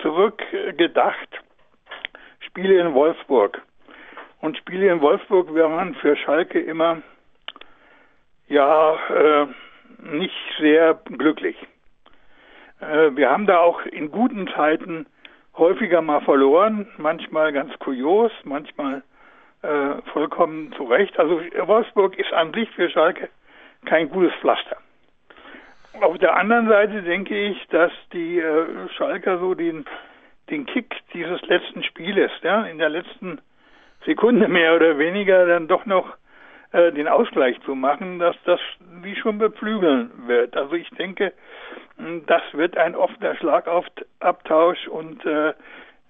zurückgedacht. 0.00 1.28
Spiele 2.38 2.80
in 2.80 2.94
Wolfsburg. 2.94 3.60
Und 4.40 4.56
Spiele 4.58 4.92
in 4.92 5.00
Wolfsburg 5.00 5.52
waren 5.52 5.96
für 5.96 6.16
Schalke 6.16 6.60
immer 6.60 7.02
ja 8.48 8.96
äh, 9.08 9.46
nicht 10.02 10.34
sehr 10.58 10.98
glücklich. 11.04 11.56
Äh, 12.80 13.16
wir 13.16 13.30
haben 13.30 13.46
da 13.46 13.58
auch 13.60 13.84
in 13.86 14.10
guten 14.10 14.48
Zeiten 14.48 15.06
häufiger 15.56 16.02
mal 16.02 16.20
verloren, 16.22 16.88
manchmal 16.96 17.52
ganz 17.52 17.78
kurios, 17.78 18.32
manchmal 18.44 19.02
äh, 19.62 20.02
vollkommen 20.12 20.72
zu 20.76 20.84
Recht. 20.84 21.18
Also 21.18 21.40
Wolfsburg 21.66 22.18
ist 22.18 22.32
an 22.32 22.52
sich 22.52 22.70
für 22.70 22.90
Schalke 22.90 23.28
kein 23.84 24.10
gutes 24.10 24.34
Pflaster. 24.40 24.76
Auf 26.00 26.18
der 26.18 26.36
anderen 26.36 26.68
Seite 26.68 27.02
denke 27.02 27.36
ich, 27.38 27.66
dass 27.68 27.92
die 28.12 28.38
äh, 28.38 28.88
Schalker 28.96 29.38
so 29.38 29.54
den, 29.54 29.84
den 30.50 30.66
Kick 30.66 30.94
dieses 31.12 31.40
letzten 31.42 31.84
Spieles, 31.84 32.32
ja, 32.42 32.64
in 32.64 32.78
der 32.78 32.88
letzten 32.88 33.40
Sekunde 34.04 34.48
mehr 34.48 34.74
oder 34.74 34.98
weniger 34.98 35.46
dann 35.46 35.68
doch 35.68 35.86
noch 35.86 36.16
äh, 36.74 36.90
den 36.90 37.06
Ausgleich 37.06 37.60
zu 37.60 37.76
machen, 37.76 38.18
dass 38.18 38.34
das 38.44 38.58
wie 39.00 39.14
schon 39.14 39.38
beflügeln 39.38 40.10
wird. 40.26 40.56
Also 40.56 40.74
ich 40.74 40.90
denke, 40.90 41.32
das 42.26 42.42
wird 42.52 42.76
ein 42.76 42.96
offener 42.96 43.36
Schlagabtausch 43.36 44.88
und 44.88 45.24
äh, 45.24 45.54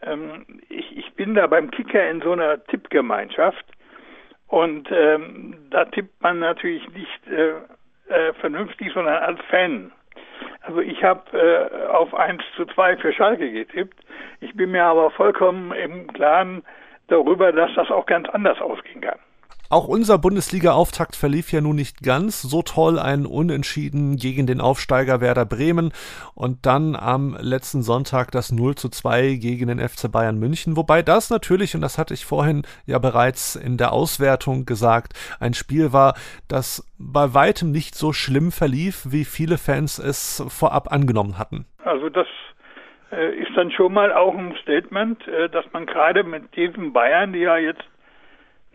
ähm, 0.00 0.46
ich, 0.70 0.96
ich 0.96 1.12
bin 1.12 1.34
da 1.34 1.46
beim 1.48 1.70
Kicker 1.70 2.08
in 2.08 2.22
so 2.22 2.32
einer 2.32 2.64
Tippgemeinschaft 2.64 3.66
und 4.48 4.88
ähm, 4.90 5.54
da 5.68 5.84
tippt 5.84 6.22
man 6.22 6.38
natürlich 6.38 6.88
nicht 6.94 7.28
äh, 7.28 7.56
äh, 8.08 8.32
vernünftig, 8.40 8.90
sondern 8.94 9.22
als 9.22 9.40
Fan. 9.50 9.92
Also 10.62 10.80
ich 10.80 11.04
habe 11.04 11.38
äh, 11.38 11.88
auf 11.88 12.14
1 12.14 12.42
zu 12.56 12.64
2 12.64 12.96
für 12.96 13.12
Schalke 13.12 13.52
getippt. 13.52 13.98
Ich 14.40 14.54
bin 14.54 14.70
mir 14.70 14.84
aber 14.84 15.10
vollkommen 15.10 15.72
im 15.72 16.06
Klaren 16.06 16.64
darüber, 17.08 17.52
dass 17.52 17.74
das 17.74 17.90
auch 17.90 18.06
ganz 18.06 18.30
anders 18.30 18.58
ausgehen 18.62 19.02
kann. 19.02 19.18
Auch 19.70 19.88
unser 19.88 20.18
Bundesliga-Auftakt 20.18 21.16
verlief 21.16 21.50
ja 21.50 21.60
nun 21.60 21.76
nicht 21.76 22.02
ganz 22.02 22.42
so 22.42 22.62
toll. 22.62 22.98
Ein 22.98 23.24
Unentschieden 23.24 24.16
gegen 24.16 24.46
den 24.46 24.60
Aufsteiger 24.60 25.20
Werder 25.20 25.46
Bremen 25.46 25.92
und 26.34 26.66
dann 26.66 26.94
am 26.94 27.36
letzten 27.40 27.82
Sonntag 27.82 28.30
das 28.30 28.52
0 28.52 28.74
zu 28.74 28.88
2 28.90 29.34
gegen 29.36 29.68
den 29.68 29.80
FC 29.80 30.12
Bayern 30.12 30.38
München. 30.38 30.76
Wobei 30.76 31.02
das 31.02 31.30
natürlich, 31.30 31.74
und 31.74 31.80
das 31.80 31.96
hatte 31.96 32.12
ich 32.12 32.26
vorhin 32.26 32.62
ja 32.86 32.98
bereits 32.98 33.56
in 33.56 33.78
der 33.78 33.92
Auswertung 33.92 34.66
gesagt, 34.66 35.14
ein 35.40 35.54
Spiel 35.54 35.92
war, 35.92 36.14
das 36.46 36.86
bei 36.98 37.32
weitem 37.32 37.70
nicht 37.70 37.94
so 37.94 38.12
schlimm 38.12 38.52
verlief, 38.52 39.06
wie 39.08 39.24
viele 39.24 39.58
Fans 39.58 39.98
es 39.98 40.44
vorab 40.48 40.92
angenommen 40.92 41.38
hatten. 41.38 41.66
Also 41.84 42.10
das 42.10 42.26
äh, 43.12 43.34
ist 43.36 43.56
dann 43.56 43.70
schon 43.70 43.92
mal 43.92 44.12
auch 44.12 44.34
ein 44.34 44.54
Statement, 44.62 45.26
äh, 45.26 45.48
dass 45.48 45.64
man 45.72 45.86
gerade 45.86 46.22
mit 46.22 46.54
diesen 46.54 46.92
Bayern, 46.92 47.32
die 47.32 47.40
ja 47.40 47.56
jetzt 47.56 47.84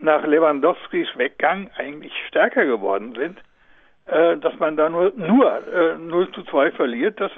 nach 0.00 0.26
Lewandowskis 0.26 1.08
Weggang 1.16 1.70
eigentlich 1.76 2.12
stärker 2.28 2.64
geworden 2.64 3.14
sind, 3.14 3.38
äh, 4.06 4.36
dass 4.38 4.58
man 4.58 4.76
da 4.76 4.88
nur, 4.88 5.12
nur 5.16 5.68
äh, 5.72 5.98
0 5.98 6.32
zu 6.32 6.42
2 6.44 6.72
verliert, 6.72 7.20
das 7.20 7.30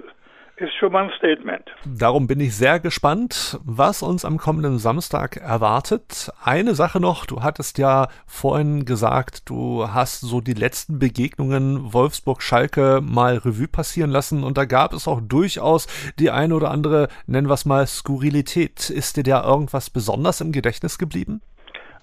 ist 0.57 0.75
schon 0.75 0.93
mal 0.93 1.05
ein 1.05 1.13
Statement. 1.17 1.65
Darum 1.85 2.27
bin 2.27 2.39
ich 2.39 2.55
sehr 2.55 2.79
gespannt, 2.79 3.59
was 3.65 4.03
uns 4.03 4.25
am 4.25 4.39
kommenden 4.39 4.79
Samstag 4.79 5.37
erwartet. 5.37 6.31
Eine 6.43 6.75
Sache 6.75 7.01
noch, 7.01 7.27
du 7.27 7.43
hattest 7.43 7.79
ja 7.79 8.09
vorhin 8.27 8.85
gesagt, 8.85 9.49
du 9.49 9.89
hast 9.89 10.21
so 10.21 10.41
die 10.41 10.55
letzten 10.55 10.99
Begegnungen 10.99 11.93
Wolfsburg-Schalke 11.93 13.01
mal 13.03 13.39
Revue 13.39 13.69
passieren 13.69 14.11
lassen 14.11 14.45
und 14.45 14.59
da 14.59 14.65
gab 14.65 14.93
es 14.93 15.09
auch 15.09 15.21
durchaus 15.21 15.87
die 16.19 16.31
eine 16.31 16.55
oder 16.55 16.71
andere, 16.71 17.09
nennen 17.27 17.49
wir 17.49 17.55
es 17.55 17.65
mal, 17.65 17.87
Skurrilität. 17.87 18.91
Ist 18.91 19.17
dir 19.17 19.25
da 19.25 19.45
irgendwas 19.45 19.91
besonders 19.91 20.41
im 20.41 20.53
Gedächtnis 20.53 20.99
geblieben? 20.99 21.41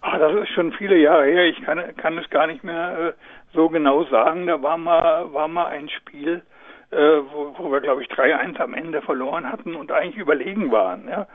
Ach, 0.01 0.17
das 0.17 0.33
ist 0.33 0.49
schon 0.49 0.71
viele 0.73 0.97
Jahre 0.97 1.25
her. 1.25 1.45
Ich 1.45 1.61
kann, 1.61 1.81
kann 1.97 2.17
es 2.17 2.29
gar 2.29 2.47
nicht 2.47 2.63
mehr 2.63 2.99
äh, 3.09 3.13
so 3.53 3.69
genau 3.69 4.03
sagen. 4.05 4.47
Da 4.47 4.61
war 4.61 4.77
mal, 4.77 5.33
war 5.33 5.47
mal 5.47 5.65
ein 5.67 5.89
Spiel, 5.89 6.41
äh, 6.91 6.97
wo, 6.97 7.53
wo 7.57 7.71
wir, 7.71 7.81
glaube 7.81 8.01
ich, 8.03 8.09
3-1 8.09 8.59
am 8.59 8.73
Ende 8.73 9.01
verloren 9.01 9.51
hatten 9.51 9.75
und 9.75 9.91
eigentlich 9.91 10.17
überlegen 10.17 10.71
waren. 10.71 11.07
Ja? 11.09 11.27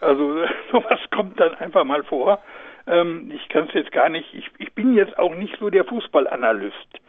Also 0.00 0.44
sowas 0.72 1.00
kommt 1.10 1.40
dann 1.40 1.54
einfach 1.56 1.84
mal 1.84 2.04
vor. 2.04 2.40
Ähm, 2.86 3.32
ich 3.34 3.48
kann 3.48 3.66
es 3.68 3.74
jetzt 3.74 3.92
gar 3.92 4.08
nicht, 4.08 4.32
ich, 4.34 4.50
ich 4.58 4.72
bin 4.74 4.94
jetzt 4.94 5.18
auch 5.18 5.34
nicht 5.34 5.56
so 5.58 5.70
der 5.70 5.84
Fußballanalyst. 5.84 7.00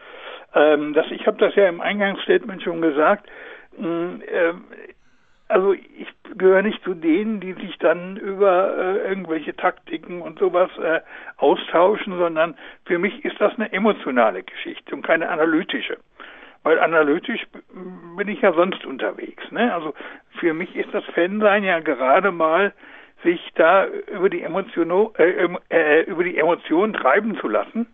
Ähm, 0.55 0.93
das, 0.93 1.05
ich 1.11 1.25
habe 1.27 1.37
das 1.37 1.55
ja 1.55 1.67
im 1.67 1.81
Eingangsstatement 1.81 2.61
schon 2.63 2.81
gesagt. 2.81 3.27
Mm, 3.77 4.21
äh, 4.21 4.53
also 5.53 5.73
ich 5.73 6.07
gehöre 6.35 6.63
nicht 6.63 6.83
zu 6.83 6.95
denen, 6.95 7.39
die 7.39 7.53
sich 7.53 7.77
dann 7.77 8.17
über 8.17 8.75
äh, 8.75 9.07
irgendwelche 9.07 9.55
Taktiken 9.55 10.21
und 10.21 10.39
sowas 10.39 10.71
äh, 10.79 11.01
austauschen, 11.37 12.17
sondern 12.17 12.55
für 12.85 12.97
mich 12.97 13.23
ist 13.23 13.39
das 13.39 13.53
eine 13.55 13.71
emotionale 13.71 14.41
Geschichte 14.41 14.95
und 14.95 15.03
keine 15.03 15.29
analytische. 15.29 15.97
Weil 16.63 16.79
analytisch 16.79 17.45
bin 18.17 18.27
ich 18.29 18.41
ja 18.41 18.53
sonst 18.53 18.83
unterwegs. 18.85 19.43
Ne? 19.51 19.71
Also 19.71 19.93
für 20.39 20.55
mich 20.55 20.75
ist 20.75 20.91
das 20.91 21.05
Fansein 21.13 21.63
ja 21.63 21.79
gerade 21.81 22.31
mal, 22.31 22.73
sich 23.21 23.51
da 23.55 23.85
über 23.85 24.29
die 24.29 24.41
Emotion, 24.41 25.13
äh, 25.17 25.47
äh, 25.69 26.01
über 26.03 26.23
die 26.23 26.37
Emotion 26.37 26.93
treiben 26.93 27.37
zu 27.37 27.47
lassen. 27.47 27.85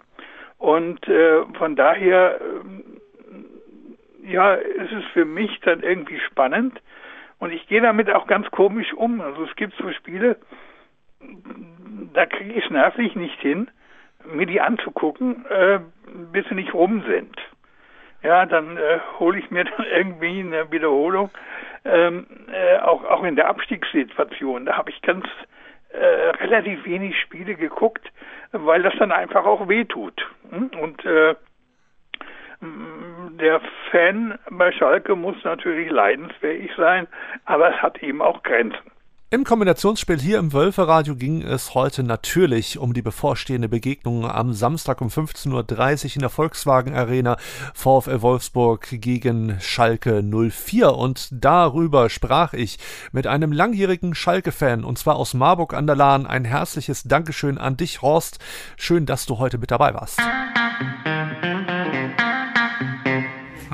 Und 0.58 1.06
äh, 1.10 1.44
von 1.58 1.76
daher, 1.76 2.40
äh, 2.40 4.32
ja, 4.32 4.54
ist 4.54 4.94
es 4.94 5.06
für 5.14 5.26
mich 5.26 5.60
dann 5.62 5.82
irgendwie 5.82 6.20
spannend, 6.20 6.80
und 7.40 7.52
ich 7.52 7.68
gehe 7.68 7.82
damit 7.82 8.10
auch 8.12 8.28
ganz 8.28 8.50
komisch 8.52 8.94
um. 8.94 9.22
Also 9.22 9.44
es 9.44 9.56
gibt 9.56 9.74
so 9.76 9.92
Spiele, 9.92 10.38
da 12.14 12.26
kriege 12.26 12.54
ich 12.54 12.66
es 12.66 12.72
nervlich 12.72 13.16
nicht 13.16 13.40
hin, 13.40 13.70
mir 14.26 14.46
die 14.46 14.62
anzugucken, 14.62 15.46
äh, 15.48 15.80
bis 16.32 16.48
sie 16.50 16.56
nicht 16.56 16.74
rum 16.74 17.04
sind. 17.08 17.36
Ja, 18.22 18.46
dann 18.46 18.76
äh, 18.78 19.00
hole 19.20 19.40
ich 19.40 19.50
mir 19.50 19.64
dann 19.78 19.86
irgendwie 19.86 20.40
eine 20.42 20.72
Wiederholung. 20.72 21.30
Ähm, 21.86 22.28
äh, 22.52 22.78
auch, 22.80 23.06
auch 23.06 23.24
in 23.24 23.38
der 23.38 23.48
Abstiegssituation, 23.48 24.66
da 24.66 24.76
habe 24.76 24.90
ich 24.90 25.02
ganz 25.02 25.26
äh, 25.90 26.06
relativ 26.44 26.86
wenig 26.86 27.18
Spiele 27.22 27.56
geguckt, 27.56 28.12
weil 28.52 28.84
das 28.84 28.94
dann 29.00 29.14
einfach 29.14 29.46
auch 29.46 29.70
wehtut. 29.70 30.28
Hm? 30.50 30.72
Und 30.82 31.06
äh, 31.06 31.36
der 33.40 33.62
Fan 33.92 34.38
bei 34.52 34.72
Schalke 34.72 35.16
muss 35.16 35.36
natürlich 35.44 35.90
leidensfähig 35.90 36.72
sein, 36.78 37.08
aber 37.46 37.74
es 37.74 37.82
hat 37.82 38.02
eben 38.04 38.22
auch 38.22 38.44
Grenzen. 38.44 38.92
Im 39.32 39.44
Kombinationsspiel 39.44 40.20
hier 40.20 40.40
im 40.40 40.54
Wölferadio 40.54 41.16
ging 41.16 41.44
es 41.44 41.76
heute 41.76 42.02
natürlich 42.02 42.80
um 42.80 42.96
die 42.96 43.04
bevorstehende 43.04 43.70
Begegnung 43.70 44.26
am 44.26 44.54
Samstag 44.54 45.02
um 45.02 45.10
15.30 45.10 46.06
Uhr 46.06 46.16
in 46.16 46.22
der 46.22 46.32
Volkswagen 46.32 46.96
Arena 46.96 47.38
VfL 47.76 48.24
Wolfsburg 48.24 48.88
gegen 48.90 49.60
Schalke 49.60 50.24
04 50.24 50.96
und 50.96 51.28
darüber 51.32 52.10
sprach 52.10 52.54
ich 52.54 52.80
mit 53.12 53.28
einem 53.28 53.52
langjährigen 53.52 54.16
Schalke-Fan 54.16 54.84
und 54.84 54.98
zwar 54.98 55.18
aus 55.18 55.36
Marburg 55.36 55.76
an 55.76 55.86
der 55.86 55.96
Lahn. 55.96 56.26
Ein 56.26 56.46
herzliches 56.46 57.04
Dankeschön 57.04 57.60
an 57.60 57.78
dich, 57.78 58.02
Horst. 58.02 58.40
Schön, 58.78 59.06
dass 59.06 59.28
du 59.28 59.38
heute 59.38 59.60
mit 59.60 59.70
dabei 59.70 59.94
warst. 59.94 60.20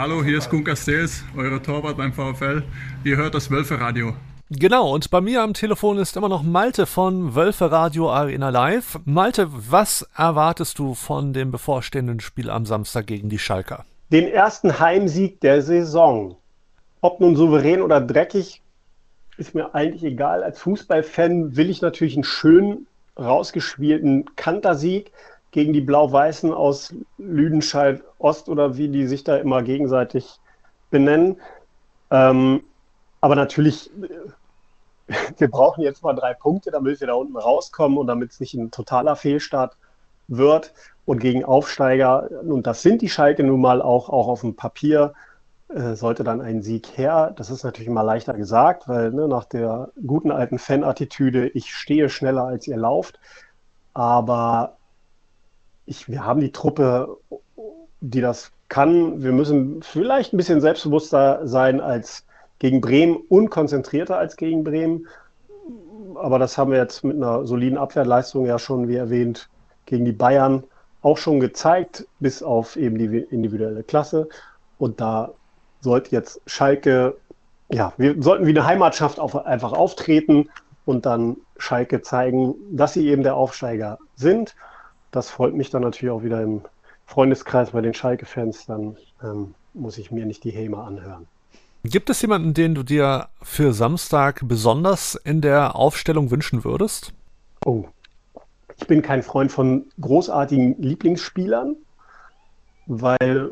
Hallo, 0.05 0.23
hier 0.23 0.37
ist 0.37 0.51
Kun 0.51 0.63
Castells, 0.63 1.23
euer 1.35 1.63
Torwart 1.63 1.97
beim 1.97 2.13
VfL. 2.13 2.61
Ihr 3.03 3.17
hört 3.17 3.33
das 3.33 3.49
Wölferadio. 3.49 4.13
Genau, 4.51 4.93
und 4.93 5.09
bei 5.09 5.19
mir 5.19 5.41
am 5.41 5.55
Telefon 5.55 5.97
ist 5.97 6.15
immer 6.15 6.29
noch 6.29 6.43
Malte 6.43 6.85
von 6.85 7.33
Wölfe 7.33 7.71
Radio 7.71 8.11
Arena 8.11 8.49
Live. 8.49 8.99
Malte, 9.05 9.47
was 9.49 10.07
erwartest 10.15 10.77
du 10.77 10.93
von 10.93 11.33
dem 11.33 11.49
bevorstehenden 11.49 12.19
Spiel 12.19 12.51
am 12.51 12.67
Samstag 12.67 13.07
gegen 13.07 13.29
die 13.29 13.39
Schalker? 13.39 13.83
den 14.11 14.27
ersten 14.27 14.79
Heimsieg 14.79 15.41
der 15.41 15.63
Saison. 15.63 16.37
Ob 17.01 17.19
nun 17.19 17.35
souverän 17.35 17.81
oder 17.81 17.99
dreckig, 17.99 18.61
ist 19.37 19.55
mir 19.55 19.73
eigentlich 19.73 20.03
egal. 20.03 20.43
Als 20.43 20.59
Fußballfan 20.59 21.55
will 21.55 21.71
ich 21.71 21.81
natürlich 21.81 22.13
einen 22.13 22.23
schönen, 22.23 22.85
rausgespielten 23.17 24.35
Kantersieg 24.35 25.11
gegen 25.55 25.71
die 25.71 25.79
Blau-Weißen 25.79 26.53
aus 26.53 26.93
Lüdenscheid 27.17 28.03
Ost 28.19 28.49
oder 28.49 28.75
wie 28.75 28.89
die 28.89 29.07
sich 29.07 29.23
da 29.23 29.37
immer 29.37 29.63
gegenseitig 29.63 30.41
benennen. 30.89 31.39
Ähm, 32.11 32.65
aber 33.21 33.35
natürlich, 33.35 33.89
wir 35.37 35.49
brauchen 35.49 35.81
jetzt 35.81 36.03
mal 36.03 36.11
drei 36.11 36.33
Punkte, 36.33 36.71
damit 36.71 36.99
wir 36.99 37.07
da 37.07 37.13
unten 37.13 37.37
rauskommen 37.37 37.97
und 37.97 38.07
damit 38.07 38.31
es 38.31 38.41
nicht 38.41 38.53
ein 38.53 38.69
totaler 38.69 39.15
Fehlstart 39.15 39.77
wird. 40.27 40.73
Und 41.05 41.19
gegen 41.19 41.45
Aufsteiger, 41.45 42.29
und 42.43 42.67
das 42.67 42.81
sind 42.81 43.01
die 43.01 43.09
Schalke 43.09 43.43
nun 43.45 43.61
mal 43.61 43.81
auch, 43.81 44.09
auch 44.09 44.27
auf 44.27 44.41
dem 44.41 44.57
Papier, 44.57 45.13
äh, 45.69 45.95
sollte 45.95 46.25
dann 46.25 46.41
ein 46.41 46.63
Sieg 46.63 46.97
her. 46.97 47.33
Das 47.37 47.49
ist 47.49 47.63
natürlich 47.63 47.87
immer 47.87 48.03
leichter 48.03 48.33
gesagt, 48.33 48.89
weil 48.89 49.11
ne, 49.11 49.29
nach 49.29 49.45
der 49.45 49.93
guten 50.05 50.31
alten 50.31 50.59
Fan-Attitüde, 50.59 51.47
ich 51.47 51.73
stehe 51.73 52.09
schneller 52.09 52.43
als 52.43 52.67
ihr 52.67 52.75
lauft. 52.75 53.21
Aber 53.93 54.74
ich, 55.86 56.10
wir 56.10 56.26
haben 56.26 56.41
die 56.41 56.52
Truppe, 56.52 57.17
die 58.02 58.21
das 58.21 58.52
kann. 58.69 59.21
Wir 59.24 59.32
müssen 59.32 59.82
vielleicht 59.84 60.34
ein 60.34 60.38
bisschen 60.38 60.62
selbstbewusster 60.62 61.48
sein 61.48 61.80
als 61.80 62.26
gegen 62.60 62.82
Bremen, 62.82 63.17
unkonzentrierter 63.30 64.17
als 64.17 64.38
gegen 64.38 64.63
Bremen. 64.63 65.08
Aber 66.15 66.39
das 66.39 66.58
haben 66.58 66.71
wir 66.71 66.78
jetzt 66.78 67.04
mit 67.04 67.17
einer 67.17 67.45
soliden 67.45 67.78
Abwehrleistung 67.78 68.45
ja 68.45 68.58
schon, 68.58 68.88
wie 68.88 68.95
erwähnt, 68.95 69.50
gegen 69.86 70.06
die 70.06 70.12
Bayern 70.12 70.63
auch 71.02 71.17
schon 71.17 71.39
gezeigt, 71.39 72.08
bis 72.19 72.41
auf 72.41 72.76
eben 72.78 72.98
die 72.98 73.06
individuelle 73.06 73.84
Klasse. 73.84 74.28
Und 74.80 75.00
da 75.00 75.34
sollte 75.82 76.12
jetzt 76.12 76.41
Schalke, 76.48 77.17
ja, 77.69 77.93
wir 77.98 78.21
sollten 78.21 78.48
wie 78.48 78.52
eine 78.52 78.65
Heimatschaft 78.65 79.19
auf, 79.19 79.36
einfach 79.45 79.74
auftreten 79.74 80.50
und 80.86 81.06
dann 81.06 81.38
Schalke 81.58 82.02
zeigen, 82.02 82.56
dass 82.71 82.93
sie 82.93 83.08
eben 83.08 83.24
der 83.24 83.36
Aufsteiger 83.36 84.00
sind. 84.15 84.56
Das 85.15 85.30
freut 85.30 85.56
mich 85.56 85.69
dann 85.69 85.82
natürlich 85.82 86.12
auch 86.12 86.23
wieder 86.23 86.41
im 86.41 86.62
Freundeskreis 87.06 87.71
bei 87.71 87.80
den 87.80 87.93
Schalke-Fans. 87.93 88.65
Dann 88.65 88.97
ähm, 89.23 89.56
muss 89.73 89.97
ich 89.97 90.12
mir 90.12 90.25
nicht 90.25 90.43
die 90.43 90.51
Häme 90.51 90.78
anhören. 90.78 91.25
Gibt 91.86 92.10
es 92.10 92.21
jemanden, 92.21 92.54
den 92.54 92.75
du 92.75 92.84
dir 92.84 93.30
für 93.41 93.71
Samstag 93.71 94.41
besonders 94.43 95.15
in 95.15 95.39
der 95.39 95.78
Aufstellung 95.78 96.32
wünschen 96.32 96.65
würdest? 96.65 97.13
Oh, 97.63 97.86
ich 98.78 98.88
bin 98.88 99.01
kein 99.01 99.23
Freund 99.23 99.54
von 99.54 99.86
großartigen 100.01 100.82
Lieblingsspielern, 100.82 101.78
weil 102.86 103.51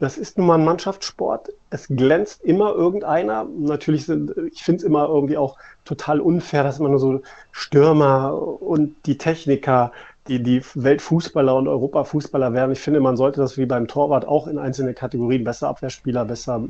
das 0.00 0.18
ist 0.18 0.38
nun 0.38 0.46
mal 0.46 0.58
ein 0.58 0.64
Mannschaftssport. 0.64 1.48
Es 1.70 1.88
glänzt 1.88 2.42
immer 2.44 2.72
irgendeiner. 2.72 3.44
Natürlich 3.44 4.06
sind, 4.06 4.32
ich 4.52 4.62
finde 4.62 4.78
es 4.78 4.84
immer 4.84 5.08
irgendwie 5.08 5.36
auch 5.36 5.56
total 5.84 6.20
unfair, 6.20 6.62
dass 6.62 6.78
man 6.78 6.92
nur 6.92 7.00
so 7.00 7.22
Stürmer 7.50 8.34
und 8.60 8.94
die 9.06 9.18
Techniker, 9.18 9.90
die, 10.28 10.42
die 10.42 10.62
Weltfußballer 10.74 11.54
und 11.54 11.68
Europafußballer 11.68 12.52
werden. 12.52 12.72
Ich 12.72 12.80
finde, 12.80 13.00
man 13.00 13.16
sollte 13.16 13.40
das 13.40 13.56
wie 13.56 13.66
beim 13.66 13.88
Torwart 13.88 14.26
auch 14.26 14.46
in 14.46 14.58
einzelne 14.58 14.94
Kategorien, 14.94 15.44
besser 15.44 15.68
Abwehrspieler, 15.68 16.24
besser 16.24 16.62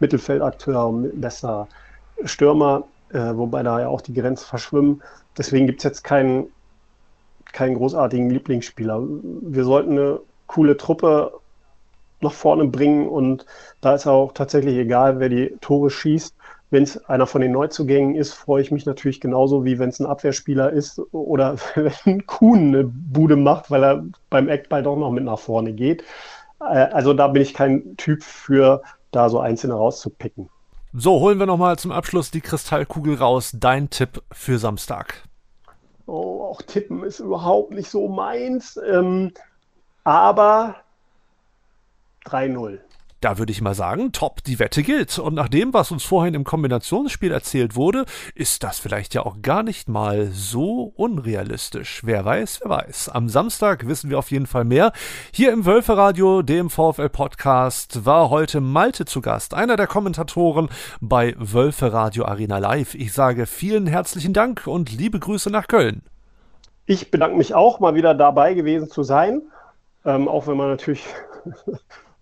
Mittelfeldakteur, 0.00 0.92
besser 1.14 1.68
Stürmer, 2.24 2.84
äh, 3.12 3.34
wobei 3.34 3.62
da 3.62 3.80
ja 3.80 3.88
auch 3.88 4.00
die 4.00 4.14
Grenzen 4.14 4.46
verschwimmen. 4.46 5.02
Deswegen 5.36 5.66
gibt 5.66 5.80
es 5.80 5.84
jetzt 5.84 6.04
keinen 6.04 6.48
keinen 7.52 7.74
großartigen 7.74 8.30
Lieblingsspieler. 8.30 9.02
Wir 9.42 9.64
sollten 9.64 9.92
eine 9.92 10.20
coole 10.46 10.76
Truppe 10.76 11.32
nach 12.20 12.32
vorne 12.32 12.66
bringen 12.66 13.08
und 13.08 13.46
da 13.80 13.94
ist 13.94 14.06
auch 14.06 14.32
tatsächlich 14.32 14.76
egal, 14.76 15.20
wer 15.20 15.28
die 15.28 15.56
Tore 15.60 15.90
schießt. 15.90 16.34
Wenn 16.72 16.84
es 16.84 17.04
einer 17.04 17.26
von 17.26 17.42
den 17.42 17.52
Neuzugängen 17.52 18.14
ist, 18.14 18.32
freue 18.32 18.62
ich 18.62 18.70
mich 18.70 18.86
natürlich 18.86 19.20
genauso, 19.20 19.66
wie 19.66 19.78
wenn 19.78 19.90
es 19.90 20.00
ein 20.00 20.06
Abwehrspieler 20.06 20.70
ist 20.70 21.02
oder 21.12 21.56
wenn 22.04 22.26
Kuhn 22.26 22.68
eine 22.68 22.84
Bude 22.84 23.36
macht, 23.36 23.70
weil 23.70 23.84
er 23.84 24.04
beim 24.30 24.48
Eckball 24.48 24.82
doch 24.82 24.96
noch 24.96 25.10
mit 25.10 25.22
nach 25.22 25.38
vorne 25.38 25.74
geht. 25.74 26.02
Äh, 26.60 26.64
also 26.64 27.12
da 27.12 27.28
bin 27.28 27.42
ich 27.42 27.52
kein 27.52 27.94
Typ 27.98 28.22
für, 28.22 28.82
da 29.10 29.28
so 29.28 29.38
Einzelne 29.38 29.74
rauszupicken. 29.74 30.48
So, 30.94 31.20
holen 31.20 31.38
wir 31.38 31.44
nochmal 31.44 31.78
zum 31.78 31.92
Abschluss 31.92 32.30
die 32.30 32.40
Kristallkugel 32.40 33.16
raus. 33.16 33.54
Dein 33.54 33.90
Tipp 33.90 34.22
für 34.32 34.58
Samstag. 34.58 35.24
Oh, 36.06 36.42
auch 36.44 36.62
tippen 36.62 37.04
ist 37.04 37.20
überhaupt 37.20 37.72
nicht 37.72 37.90
so 37.90 38.08
meins. 38.08 38.80
Ähm, 38.90 39.32
aber 40.04 40.76
3-0. 42.24 42.78
Da 43.22 43.38
würde 43.38 43.52
ich 43.52 43.62
mal 43.62 43.76
sagen, 43.76 44.10
top, 44.10 44.42
die 44.42 44.58
Wette 44.58 44.82
gilt. 44.82 45.16
Und 45.20 45.34
nach 45.34 45.48
dem, 45.48 45.72
was 45.72 45.92
uns 45.92 46.02
vorhin 46.02 46.34
im 46.34 46.42
Kombinationsspiel 46.42 47.30
erzählt 47.30 47.76
wurde, 47.76 48.04
ist 48.34 48.64
das 48.64 48.80
vielleicht 48.80 49.14
ja 49.14 49.24
auch 49.24 49.36
gar 49.42 49.62
nicht 49.62 49.88
mal 49.88 50.30
so 50.32 50.92
unrealistisch. 50.96 52.02
Wer 52.04 52.24
weiß, 52.24 52.62
wer 52.62 52.70
weiß. 52.70 53.10
Am 53.10 53.28
Samstag 53.28 53.86
wissen 53.86 54.10
wir 54.10 54.18
auf 54.18 54.32
jeden 54.32 54.46
Fall 54.46 54.64
mehr. 54.64 54.90
Hier 55.32 55.52
im 55.52 55.64
Wölferadio, 55.64 56.42
dem 56.42 56.68
VfL-Podcast, 56.68 58.04
war 58.04 58.28
heute 58.28 58.60
Malte 58.60 59.04
zu 59.04 59.20
Gast, 59.20 59.54
einer 59.54 59.76
der 59.76 59.86
Kommentatoren 59.86 60.68
bei 61.00 61.36
Wölferadio 61.38 62.24
Arena 62.24 62.58
Live. 62.58 62.96
Ich 62.96 63.12
sage 63.12 63.46
vielen 63.46 63.86
herzlichen 63.86 64.32
Dank 64.32 64.66
und 64.66 64.90
liebe 64.90 65.20
Grüße 65.20 65.48
nach 65.48 65.68
Köln. 65.68 66.02
Ich 66.86 67.12
bedanke 67.12 67.36
mich 67.36 67.54
auch, 67.54 67.78
mal 67.78 67.94
wieder 67.94 68.14
dabei 68.14 68.54
gewesen 68.54 68.90
zu 68.90 69.04
sein. 69.04 69.42
Ähm, 70.04 70.26
auch 70.26 70.48
wenn 70.48 70.56
man 70.56 70.70
natürlich 70.70 71.04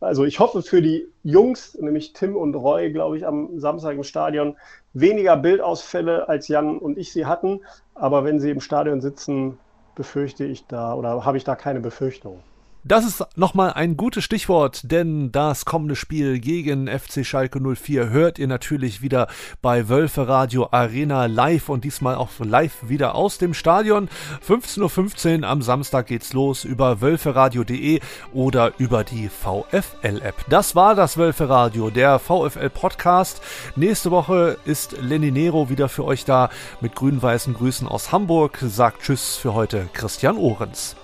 also 0.00 0.24
ich 0.24 0.40
hoffe 0.40 0.62
für 0.62 0.82
die 0.82 1.06
Jungs, 1.22 1.76
nämlich 1.80 2.12
Tim 2.14 2.36
und 2.36 2.54
Roy, 2.54 2.90
glaube 2.90 3.18
ich, 3.18 3.26
am 3.26 3.58
Samstag 3.60 3.96
im 3.96 4.02
Stadion, 4.02 4.56
weniger 4.94 5.36
Bildausfälle 5.36 6.28
als 6.28 6.48
Jan 6.48 6.78
und 6.78 6.98
ich 6.98 7.12
sie 7.12 7.26
hatten. 7.26 7.60
Aber 7.94 8.24
wenn 8.24 8.40
sie 8.40 8.50
im 8.50 8.60
Stadion 8.60 9.00
sitzen, 9.00 9.58
befürchte 9.94 10.44
ich 10.44 10.66
da 10.66 10.94
oder 10.94 11.24
habe 11.24 11.36
ich 11.36 11.44
da 11.44 11.54
keine 11.54 11.80
Befürchtung. 11.80 12.40
Das 12.82 13.04
ist 13.04 13.22
nochmal 13.36 13.74
ein 13.74 13.98
gutes 13.98 14.24
Stichwort, 14.24 14.90
denn 14.90 15.30
das 15.32 15.66
kommende 15.66 15.94
Spiel 15.94 16.40
gegen 16.40 16.88
FC 16.88 17.26
Schalke 17.26 17.60
04 17.60 18.08
hört 18.08 18.38
ihr 18.38 18.46
natürlich 18.46 19.02
wieder 19.02 19.28
bei 19.60 19.90
Wölfe 19.90 20.28
Radio 20.28 20.66
Arena 20.70 21.26
live 21.26 21.68
und 21.68 21.84
diesmal 21.84 22.14
auch 22.14 22.30
live 22.38 22.88
wieder 22.88 23.16
aus 23.16 23.36
dem 23.36 23.52
Stadion. 23.52 24.08
15.15 24.48 25.42
Uhr 25.42 25.48
am 25.48 25.60
Samstag 25.60 26.06
geht's 26.06 26.32
los 26.32 26.64
über 26.64 27.02
wölferadio.de 27.02 28.00
oder 28.32 28.72
über 28.78 29.04
die 29.04 29.28
VFL-App. 29.28 30.46
Das 30.48 30.74
war 30.74 30.94
das 30.94 31.18
Wölfe 31.18 31.50
Radio, 31.50 31.90
der 31.90 32.18
VFL-Podcast. 32.18 33.42
Nächste 33.76 34.10
Woche 34.10 34.56
ist 34.64 34.96
Lenny 35.02 35.30
Nero 35.30 35.68
wieder 35.68 35.90
für 35.90 36.06
euch 36.06 36.24
da 36.24 36.48
mit 36.80 36.94
grün-weißen 36.94 37.52
Grüßen 37.52 37.86
aus 37.86 38.10
Hamburg. 38.10 38.56
Sagt 38.62 39.02
Tschüss 39.02 39.36
für 39.36 39.52
heute 39.52 39.90
Christian 39.92 40.38
Ohrens. 40.38 40.96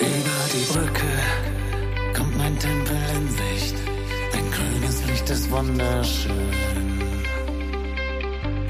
Über 0.00 0.40
die 0.54 0.64
Brücke 0.72 1.12
kommt 2.16 2.36
mein 2.38 2.58
Tempel 2.58 2.96
in 3.16 3.28
Sicht. 3.28 3.76
Ein 4.32 4.50
grünes 4.50 5.04
Licht 5.04 5.28
ist 5.28 5.50
wunderschön. 5.50 6.54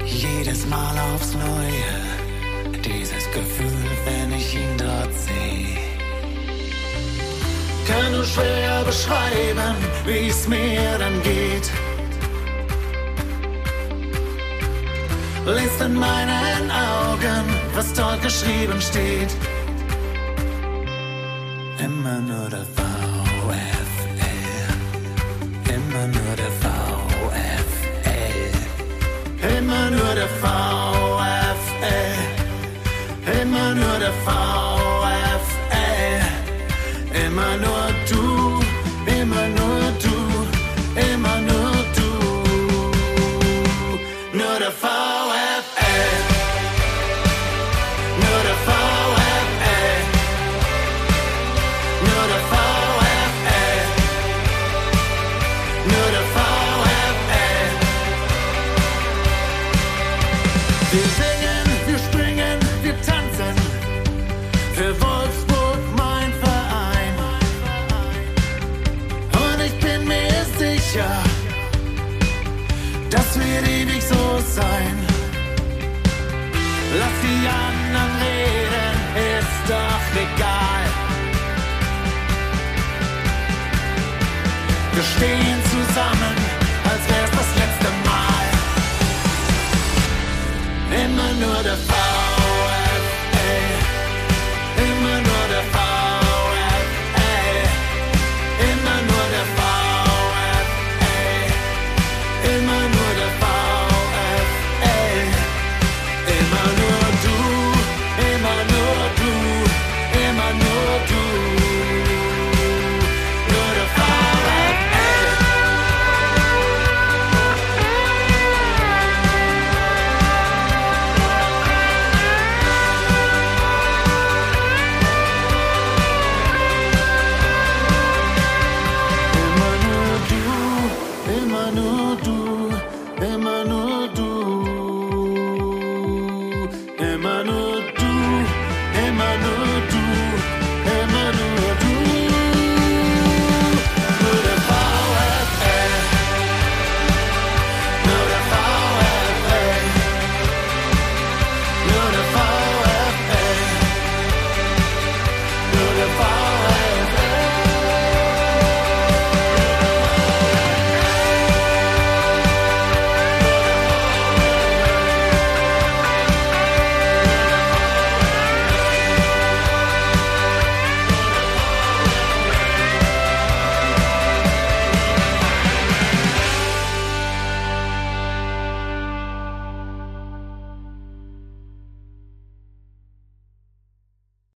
Jedes 0.05 0.67
Mal 0.67 0.93
aufs 1.13 1.33
Neue, 1.33 2.81
dieses 2.83 3.25
Gefühl, 3.31 3.87
wenn 4.03 4.33
ich 4.33 4.55
ihn 4.55 4.77
dort 4.77 5.13
sehe. 5.13 5.77
Kann 7.87 8.11
nur 8.11 8.25
schwer 8.25 8.83
beschreiben, 8.83 9.75
wie 10.05 10.27
es 10.27 10.47
mir 10.49 10.97
dann 10.99 11.23
geht. 11.23 11.71
Lest 15.45 15.81
in 15.81 15.93
meinen 15.93 16.71
Augen, 16.71 17.45
was 17.73 17.93
dort 17.93 18.21
geschrieben 18.21 18.81
steht 18.81 19.33
immer 21.83 22.19
nur 22.21 22.49
der 22.49 22.65
VfL. 22.75 23.81
Immer 25.75 26.05
nur 26.07 26.35
der 26.41 26.51
VfL. 26.61 27.63
Immer 29.57 29.89
nur 29.89 30.13
der 30.15 30.27
VfL. 30.41 31.61
Immer 33.41 33.75
nur 33.75 33.99
der 33.99 34.13
VfL. 34.25 35.41
Immer 37.25 37.57
nur 37.57 37.90